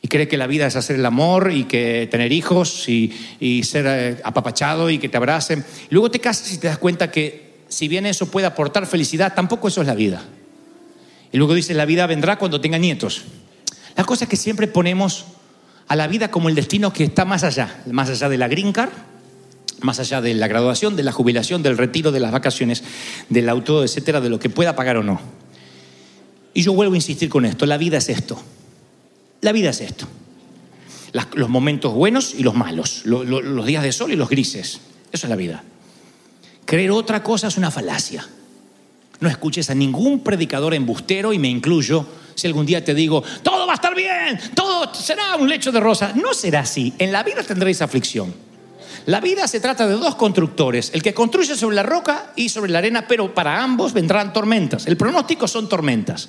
Y 0.02 0.09
cree 0.09 0.29
que 0.29 0.37
la 0.37 0.46
vida 0.46 0.66
es 0.66 0.76
hacer 0.76 0.96
el 0.96 1.07
amor 1.07 1.50
y 1.52 1.64
que 1.64 2.07
tener 2.11 2.31
hijos 2.31 2.88
y, 2.88 3.12
y 3.40 3.64
ser 3.64 3.87
eh, 3.88 4.20
apapachado 4.22 4.90
y 4.90 4.98
que 4.98 5.09
te 5.09 5.16
abracen. 5.16 5.64
Luego 5.88 6.11
te 6.11 6.20
casas 6.20 6.52
y 6.52 6.59
te 6.59 6.66
das 6.68 6.79
cuenta 6.79 7.11
que 7.11 7.57
si 7.68 7.88
bien 7.88 8.07
eso 8.07 8.31
puede 8.31 8.46
aportar 8.46 8.87
felicidad, 8.87 9.35
tampoco 9.35 9.68
eso 9.68 9.81
es 9.81 9.87
la 9.87 9.94
vida. 9.94 10.22
Y 11.33 11.38
luego 11.38 11.55
dices, 11.55 11.74
la 11.76 11.87
vida 11.87 12.07
vendrá 12.07 12.38
cuando 12.38 12.61
tenga 12.61 12.79
nietos. 12.79 13.22
La 13.96 14.05
cosa 14.05 14.24
es 14.24 14.31
que 14.31 14.37
siempre 14.37 14.68
ponemos 14.68 15.24
a 15.88 15.96
la 15.96 16.09
vida 16.09 16.31
como 16.31 16.49
el 16.49 16.55
destino 16.55 16.92
que 16.92 17.05
está 17.05 17.25
más 17.25 17.44
allá, 17.44 17.83
más 17.90 18.09
allá 18.11 18.29
de 18.29 18.38
la 18.38 18.49
green 18.49 18.72
card, 18.72 18.90
más 19.83 20.01
allá 20.01 20.20
de 20.20 20.35
la 20.35 20.49
graduación, 20.49 20.96
de 20.96 21.03
la 21.03 21.12
jubilación, 21.12 21.62
del 21.62 21.77
retiro, 21.79 22.11
de 22.12 22.20
las 22.20 22.33
vacaciones, 22.33 22.83
del 23.29 23.49
auto, 23.49 23.85
etcétera, 23.85 24.20
de 24.20 24.31
lo 24.31 24.38
que 24.38 24.49
pueda 24.51 24.75
pagar 24.75 24.96
o 24.96 25.03
no. 25.03 25.20
Y 26.55 26.62
yo 26.62 26.72
vuelvo 26.72 26.94
a 26.94 26.96
insistir 26.96 27.29
con 27.29 27.44
esto, 27.44 27.66
la 27.66 27.77
vida 27.77 27.99
es 27.99 28.09
esto. 28.09 28.40
La 29.42 29.53
vida 29.53 29.70
es 29.70 29.81
esto. 29.81 30.07
Los 31.35 31.49
momentos 31.49 31.94
buenos 31.94 32.35
y 32.35 32.42
los 32.42 32.55
malos, 32.55 33.03
lo- 33.05 33.25
lo- 33.25 33.40
los 33.42 33.64
días 33.66 33.83
de 33.83 33.92
sol 33.92 34.12
y 34.12 34.16
los 34.16 34.29
grises. 34.29 34.81
Eso 35.12 35.27
es 35.27 35.31
la 35.31 35.37
vida. 35.37 35.62
Creer 36.64 36.90
otra 36.90 37.22
cosa 37.22 37.46
es 37.49 37.57
una 37.57 37.70
falacia. 37.70 38.27
No 39.20 39.29
escuches 39.29 39.70
a 39.70 39.75
ningún 39.75 40.20
predicador 40.20 40.75
embustero 40.75 41.33
y 41.33 41.38
me 41.38 41.49
incluyo 41.49 42.07
si 42.37 42.46
algún 42.46 42.66
día 42.66 42.85
te 42.85 42.94
digo, 42.94 43.25
todo 43.42 43.66
va 43.66 43.72
a 43.72 43.77
estar 43.77 43.94
bien, 43.94 44.38
todo 44.55 44.92
será 44.94 45.37
un 45.37 45.49
lecho 45.49 45.72
de 45.72 45.81
rosa. 45.81 46.12
No 46.14 46.35
será 46.35 46.61
así. 46.61 46.92
En 46.99 47.11
la 47.11 47.22
vida 47.22 47.42
tendréis 47.42 47.81
aflicción. 47.81 48.33
La 49.07 49.20
vida 49.20 49.49
se 49.49 49.61
trata 49.61 49.87
de 49.87 49.94
dos 49.94 50.16
constructores, 50.16 50.90
el 50.92 51.03
que 51.03 51.14
construye 51.14 51.57
sobre 51.57 51.77
la 51.77 51.83
roca 51.83 52.33
y 52.37 52.51
sobre 52.51 52.70
la 52.70 52.79
arena, 52.79 53.07
pero 53.09 53.35
para 53.35 53.62
ambos 53.62 53.92
vendrán 53.92 54.33
tormentas. 54.33 54.87
El 54.87 54.96
pronóstico 54.96 55.49
son 55.49 55.68
tormentas. 55.68 56.29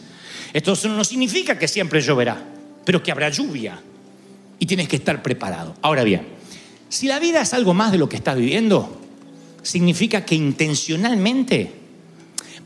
Esto 0.53 0.75
no 0.87 1.03
significa 1.03 1.59
que 1.59 1.67
siempre 1.67 1.99
lloverá, 1.99 2.41
pero 2.85 3.03
que 3.03 3.11
habrá 3.11 3.29
lluvia 3.29 3.81
y 4.59 4.65
tienes 4.65 4.87
que 4.87 4.95
estar 4.95 5.21
preparado. 5.21 5.75
Ahora 5.81 6.03
bien, 6.03 6.25
si 6.87 7.07
la 7.07 7.19
vida 7.19 7.41
es 7.41 7.53
algo 7.53 7.73
más 7.73 7.91
de 7.91 7.97
lo 7.97 8.07
que 8.07 8.15
estás 8.15 8.37
viviendo, 8.37 9.01
significa 9.61 10.23
que 10.23 10.35
intencionalmente 10.35 11.73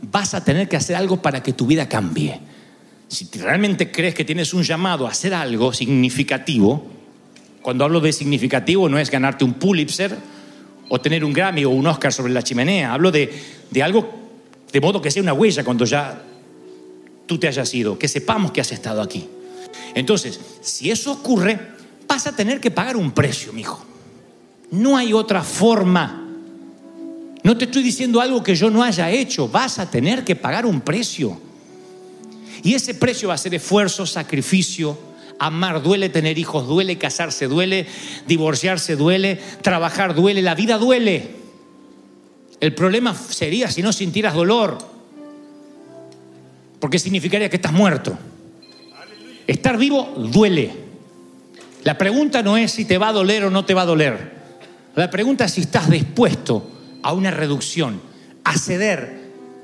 vas 0.02 0.34
a 0.36 0.44
tener 0.44 0.70
que 0.70 0.78
hacer 0.78 0.96
algo 0.96 1.22
para 1.22 1.42
que 1.42 1.54
tu 1.54 1.66
vida 1.66 1.90
cambie. 1.90 2.51
Si 3.12 3.28
realmente 3.38 3.92
crees 3.92 4.16
que 4.16 4.24
tienes 4.24 4.54
un 4.54 4.64
llamado 4.64 5.06
a 5.06 5.10
hacer 5.10 5.34
algo 5.34 5.74
significativo, 5.74 6.82
cuando 7.62 7.84
hablo 7.84 8.00
de 8.00 8.14
significativo 8.14 8.88
no 8.88 8.98
es 8.98 9.12
ganarte 9.12 9.44
un 9.44 9.56
Pulitzer 9.56 10.16
o 10.88 11.02
tener 11.02 11.26
un 11.26 11.34
Grammy 11.34 11.66
o 11.66 11.72
un 11.72 11.86
Oscar 11.88 12.14
sobre 12.14 12.32
la 12.32 12.42
chimenea, 12.42 12.94
hablo 12.94 13.12
de, 13.12 13.30
de 13.70 13.84
algo 13.84 14.10
de 14.72 14.80
modo 14.80 15.02
que 15.02 15.12
sea 15.12 15.22
una 15.22 15.34
huella 15.34 15.66
cuando 15.66 15.84
ya 15.84 16.24
tú 17.26 17.38
te 17.38 17.50
hayas 17.50 17.74
ido, 17.74 18.00
que 18.00 18.08
sepamos 18.08 18.54
que 18.54 18.62
has 18.62 18.72
estado 18.72 19.02
aquí. 19.02 19.28
Entonces, 19.94 20.40
si 20.62 20.90
eso 20.90 21.12
ocurre, 21.12 21.60
vas 22.08 22.28
a 22.28 22.34
tener 22.34 22.62
que 22.62 22.72
pagar 22.72 22.96
un 22.96 23.12
precio, 23.12 23.52
mijo. 23.52 23.86
No 24.72 24.96
hay 24.96 25.12
otra 25.12 25.44
forma. 25.44 26.30
No 27.44 27.58
te 27.58 27.66
estoy 27.66 27.84
diciendo 27.84 28.22
algo 28.22 28.42
que 28.42 28.56
yo 28.56 28.70
no 28.70 28.82
haya 28.82 29.10
hecho. 29.10 29.50
Vas 29.50 29.80
a 29.80 29.92
tener 29.92 30.24
que 30.24 30.38
pagar 30.38 30.66
un 30.66 30.80
precio. 30.80 31.51
Y 32.64 32.74
ese 32.74 32.94
precio 32.94 33.30
va 33.30 33.36
a 33.36 33.38
ser 33.38 33.54
esfuerzo, 33.56 34.06
sacrificio. 34.06 34.98
Amar 35.40 35.82
duele, 35.82 36.10
tener 36.10 36.38
hijos 36.38 36.68
duele, 36.68 36.98
casarse 36.98 37.48
duele, 37.48 37.88
divorciarse 38.28 38.96
duele, 38.96 39.40
trabajar 39.62 40.14
duele, 40.14 40.42
la 40.42 40.54
vida 40.54 40.78
duele. 40.78 41.32
El 42.60 42.76
problema 42.76 43.16
sería 43.16 43.72
si 43.72 43.82
no 43.82 43.92
sintieras 43.92 44.36
dolor, 44.36 44.78
porque 46.80 47.00
significaría 47.00 47.50
que 47.50 47.56
estás 47.56 47.74
muerto. 47.74 48.18
Estar 49.48 49.78
vivo 49.78 50.14
duele. 50.32 50.72
La 51.84 51.98
pregunta 51.98 52.44
no 52.44 52.56
es 52.58 52.72
si 52.72 52.86
te 52.86 53.00
va 53.00 53.08
a 53.08 53.14
doler 53.14 53.46
o 53.46 53.50
no 53.50 53.66
te 53.66 53.74
va 53.74 53.82
a 53.82 53.86
doler. 53.86 54.32
La 54.96 55.10
pregunta 55.10 55.46
es 55.46 55.54
si 55.54 55.62
estás 55.62 55.90
dispuesto 55.90 56.70
a 57.02 57.14
una 57.14 57.32
reducción, 57.32 58.00
a 58.44 58.56
ceder 58.58 59.22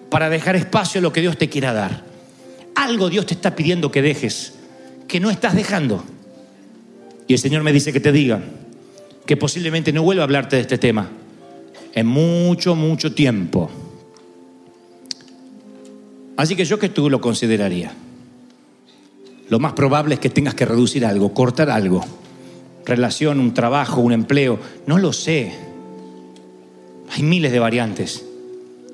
para 0.10 0.29
dejar 0.29 0.55
espacio 0.55 0.99
a 0.99 1.01
lo 1.03 1.13
que 1.13 1.21
Dios 1.21 1.38
te 1.38 1.49
quiera 1.49 1.73
dar. 1.73 2.03
Algo 2.78 3.10
Dios 3.10 3.26
te 3.26 3.34
está 3.34 3.56
pidiendo 3.56 3.92
que 3.92 4.04
dejes, 4.04 4.54
que 5.08 5.20
no 5.20 5.32
estás 5.32 5.56
dejando. 5.56 6.04
Y 7.28 7.34
el 7.34 7.40
Señor 7.40 7.63
me 7.63 7.74
dice 7.74 7.92
que 7.92 8.00
te 8.00 8.12
diga 8.12 8.40
que 9.26 9.36
posiblemente 9.36 9.92
no 9.92 10.04
vuelva 10.04 10.22
a 10.22 10.26
hablarte 10.26 10.58
de 10.58 10.62
este 10.62 10.78
tema 10.78 11.10
en 11.94 12.06
mucho, 12.06 12.76
mucho 12.76 13.12
tiempo. 13.16 13.72
Así 16.38 16.56
que 16.56 16.66
yo 16.66 16.78
que 16.78 16.90
tú 16.90 17.10
lo 17.10 17.20
consideraría. 17.20 17.94
Lo 19.50 19.58
más 19.58 19.74
probable 19.74 20.13
es 20.13 20.20
que 20.20 20.30
tengas 20.30 20.54
que 20.54 20.66
reducir 20.66 21.04
algo, 21.04 21.34
cortar 21.34 21.72
algo. 21.72 22.06
Relación, 22.86 23.40
un 23.40 23.56
trabajo, 23.56 24.02
un 24.02 24.13
empleo. 24.13 24.60
No 24.86 25.00
lo 25.00 25.13
sé. 25.13 25.52
Hay 27.10 27.24
miles 27.24 27.52
de 27.52 27.58
variantes. 27.58 28.24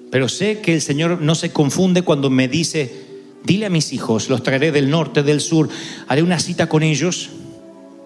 Pero 0.09 0.29
sé 0.29 0.61
que 0.61 0.73
el 0.73 0.81
Señor 0.81 1.19
no 1.21 1.35
se 1.35 1.51
confunde 1.51 2.03
cuando 2.03 2.29
me 2.29 2.47
dice, 2.47 3.12
dile 3.43 3.65
a 3.65 3.69
mis 3.69 3.93
hijos, 3.93 4.29
los 4.29 4.43
traeré 4.43 4.71
del 4.71 4.89
norte, 4.89 5.23
del 5.23 5.41
sur, 5.41 5.69
haré 6.07 6.23
una 6.23 6.39
cita 6.39 6.67
con 6.67 6.83
ellos 6.83 7.29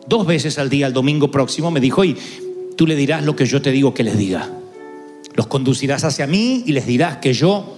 dos 0.07 0.25
veces 0.25 0.57
al 0.57 0.69
día, 0.69 0.87
el 0.87 0.93
domingo 0.93 1.29
próximo. 1.29 1.71
Me 1.71 1.79
dijo, 1.79 2.03
y 2.03 2.17
tú 2.75 2.87
le 2.87 2.95
dirás 2.95 3.23
lo 3.23 3.35
que 3.35 3.45
yo 3.45 3.61
te 3.61 3.71
digo 3.71 3.93
que 3.93 4.03
les 4.03 4.17
diga. 4.17 4.49
Los 5.35 5.47
conducirás 5.47 6.03
hacia 6.03 6.25
mí 6.25 6.63
y 6.65 6.71
les 6.71 6.87
dirás 6.87 7.17
que 7.17 7.33
yo 7.33 7.75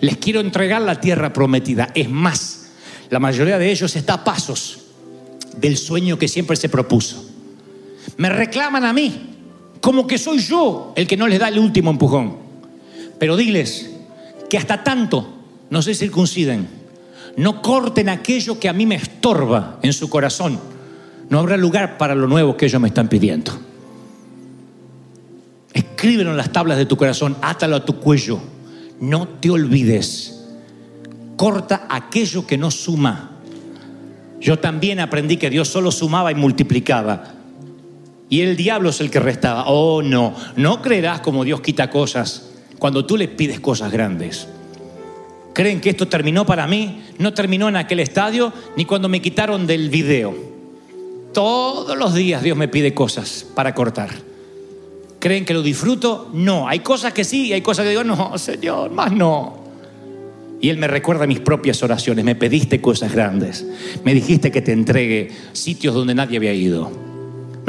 les 0.00 0.16
quiero 0.16 0.40
entregar 0.40 0.80
la 0.82 1.00
tierra 1.00 1.32
prometida. 1.32 1.90
Es 1.94 2.08
más, 2.08 2.70
la 3.10 3.18
mayoría 3.18 3.58
de 3.58 3.70
ellos 3.70 3.96
está 3.96 4.14
a 4.14 4.24
pasos 4.24 4.78
del 5.58 5.76
sueño 5.76 6.18
que 6.18 6.28
siempre 6.28 6.56
se 6.56 6.68
propuso. 6.68 7.26
Me 8.16 8.30
reclaman 8.30 8.84
a 8.84 8.92
mí, 8.92 9.12
como 9.80 10.06
que 10.06 10.16
soy 10.16 10.38
yo 10.38 10.92
el 10.96 11.06
que 11.06 11.16
no 11.16 11.28
les 11.28 11.38
da 11.38 11.48
el 11.48 11.58
último 11.58 11.90
empujón. 11.90 12.36
Pero 13.18 13.36
diles 13.36 13.90
que 14.48 14.56
hasta 14.56 14.82
tanto 14.82 15.39
no 15.70 15.82
se 15.82 15.94
circunciden, 15.94 16.68
no 17.36 17.62
corten 17.62 18.08
aquello 18.08 18.58
que 18.58 18.68
a 18.68 18.72
mí 18.72 18.86
me 18.86 18.96
estorba 18.96 19.78
en 19.82 19.92
su 19.92 20.10
corazón, 20.10 20.58
no 21.28 21.38
habrá 21.38 21.56
lugar 21.56 21.96
para 21.96 22.14
lo 22.14 22.26
nuevo 22.26 22.56
que 22.56 22.66
ellos 22.66 22.80
me 22.80 22.88
están 22.88 23.08
pidiendo. 23.08 23.52
Escríbelo 25.72 26.30
en 26.30 26.36
las 26.36 26.50
tablas 26.50 26.76
de 26.76 26.86
tu 26.86 26.96
corazón, 26.96 27.36
átalo 27.40 27.76
a 27.76 27.84
tu 27.84 28.00
cuello. 28.00 28.40
No 29.00 29.28
te 29.28 29.50
olvides. 29.50 30.44
Corta 31.36 31.86
aquello 31.88 32.46
que 32.46 32.58
no 32.58 32.70
suma. 32.70 33.30
Yo 34.40 34.58
también 34.58 34.98
aprendí 34.98 35.36
que 35.36 35.50
Dios 35.50 35.68
solo 35.68 35.92
sumaba 35.92 36.32
y 36.32 36.34
multiplicaba. 36.34 37.34
Y 38.28 38.40
el 38.40 38.56
diablo 38.56 38.90
es 38.90 39.00
el 39.00 39.10
que 39.10 39.20
restaba. 39.20 39.64
Oh, 39.66 40.02
no. 40.02 40.34
No 40.56 40.82
creerás 40.82 41.20
como 41.20 41.44
Dios 41.44 41.60
quita 41.60 41.90
cosas 41.90 42.50
cuando 42.78 43.06
tú 43.06 43.16
le 43.16 43.28
pides 43.28 43.60
cosas 43.60 43.92
grandes. 43.92 44.48
¿Creen 45.52 45.80
que 45.80 45.90
esto 45.90 46.06
terminó 46.08 46.46
para 46.46 46.66
mí? 46.66 47.02
No 47.18 47.34
terminó 47.34 47.68
en 47.68 47.76
aquel 47.76 48.00
estadio 48.00 48.52
ni 48.76 48.84
cuando 48.84 49.08
me 49.08 49.20
quitaron 49.20 49.66
del 49.66 49.90
video. 49.90 50.34
Todos 51.32 51.96
los 51.96 52.14
días 52.14 52.42
Dios 52.42 52.56
me 52.56 52.68
pide 52.68 52.94
cosas 52.94 53.46
para 53.54 53.74
cortar. 53.74 54.10
¿Creen 55.18 55.44
que 55.44 55.54
lo 55.54 55.62
disfruto? 55.62 56.30
No. 56.32 56.68
Hay 56.68 56.80
cosas 56.80 57.12
que 57.12 57.24
sí 57.24 57.48
y 57.48 57.52
hay 57.52 57.60
cosas 57.60 57.84
que 57.84 57.90
digo, 57.90 58.04
no, 58.04 58.38
Señor, 58.38 58.90
más 58.90 59.12
no. 59.12 59.60
Y 60.60 60.68
Él 60.68 60.76
me 60.76 60.86
recuerda 60.86 61.26
mis 61.26 61.40
propias 61.40 61.82
oraciones. 61.82 62.24
Me 62.24 62.34
pediste 62.34 62.80
cosas 62.80 63.12
grandes. 63.12 63.66
Me 64.04 64.14
dijiste 64.14 64.50
que 64.50 64.62
te 64.62 64.72
entregue 64.72 65.30
sitios 65.52 65.94
donde 65.94 66.14
nadie 66.14 66.36
había 66.36 66.52
ido. 66.52 67.09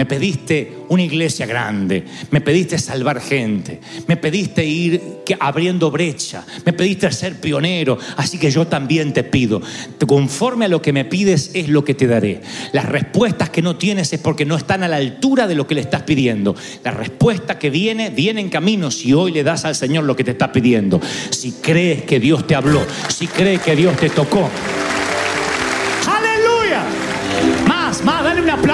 Me 0.01 0.07
pediste 0.07 0.77
una 0.89 1.03
iglesia 1.03 1.45
grande, 1.45 2.03
me 2.31 2.41
pediste 2.41 2.79
salvar 2.79 3.21
gente, 3.21 3.79
me 4.07 4.17
pediste 4.17 4.65
ir 4.65 5.21
abriendo 5.39 5.91
brecha, 5.91 6.43
me 6.65 6.73
pediste 6.73 7.11
ser 7.11 7.39
pionero, 7.39 7.99
así 8.17 8.39
que 8.39 8.49
yo 8.49 8.65
también 8.65 9.13
te 9.13 9.23
pido, 9.23 9.61
conforme 10.07 10.65
a 10.65 10.69
lo 10.69 10.81
que 10.81 10.91
me 10.91 11.05
pides 11.05 11.51
es 11.53 11.69
lo 11.69 11.83
que 11.85 11.93
te 11.93 12.07
daré. 12.07 12.41
Las 12.73 12.87
respuestas 12.89 13.51
que 13.51 13.61
no 13.61 13.75
tienes 13.75 14.11
es 14.11 14.19
porque 14.19 14.43
no 14.43 14.55
están 14.55 14.81
a 14.81 14.87
la 14.87 14.95
altura 14.95 15.45
de 15.45 15.53
lo 15.53 15.67
que 15.67 15.75
le 15.75 15.81
estás 15.81 16.01
pidiendo. 16.01 16.55
La 16.83 16.89
respuesta 16.89 17.59
que 17.59 17.69
viene, 17.69 18.09
viene 18.09 18.41
en 18.41 18.49
camino 18.49 18.89
si 18.89 19.13
hoy 19.13 19.31
le 19.31 19.43
das 19.43 19.65
al 19.65 19.75
Señor 19.75 20.05
lo 20.05 20.15
que 20.15 20.23
te 20.23 20.31
está 20.31 20.51
pidiendo. 20.51 20.99
Si 21.29 21.51
crees 21.51 22.01
que 22.05 22.19
Dios 22.19 22.47
te 22.47 22.55
habló, 22.55 22.81
si 23.07 23.27
crees 23.27 23.61
que 23.61 23.75
Dios 23.75 23.95
te 23.97 24.09
tocó. 24.09 24.49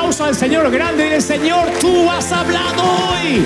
Aplauso 0.08 0.24
al 0.24 0.36
Señor 0.36 0.72
grande. 0.72 1.04
Dile, 1.04 1.20
Señor, 1.20 1.70
tú 1.82 2.10
has 2.10 2.32
hablado 2.32 2.82
hoy. 3.12 3.46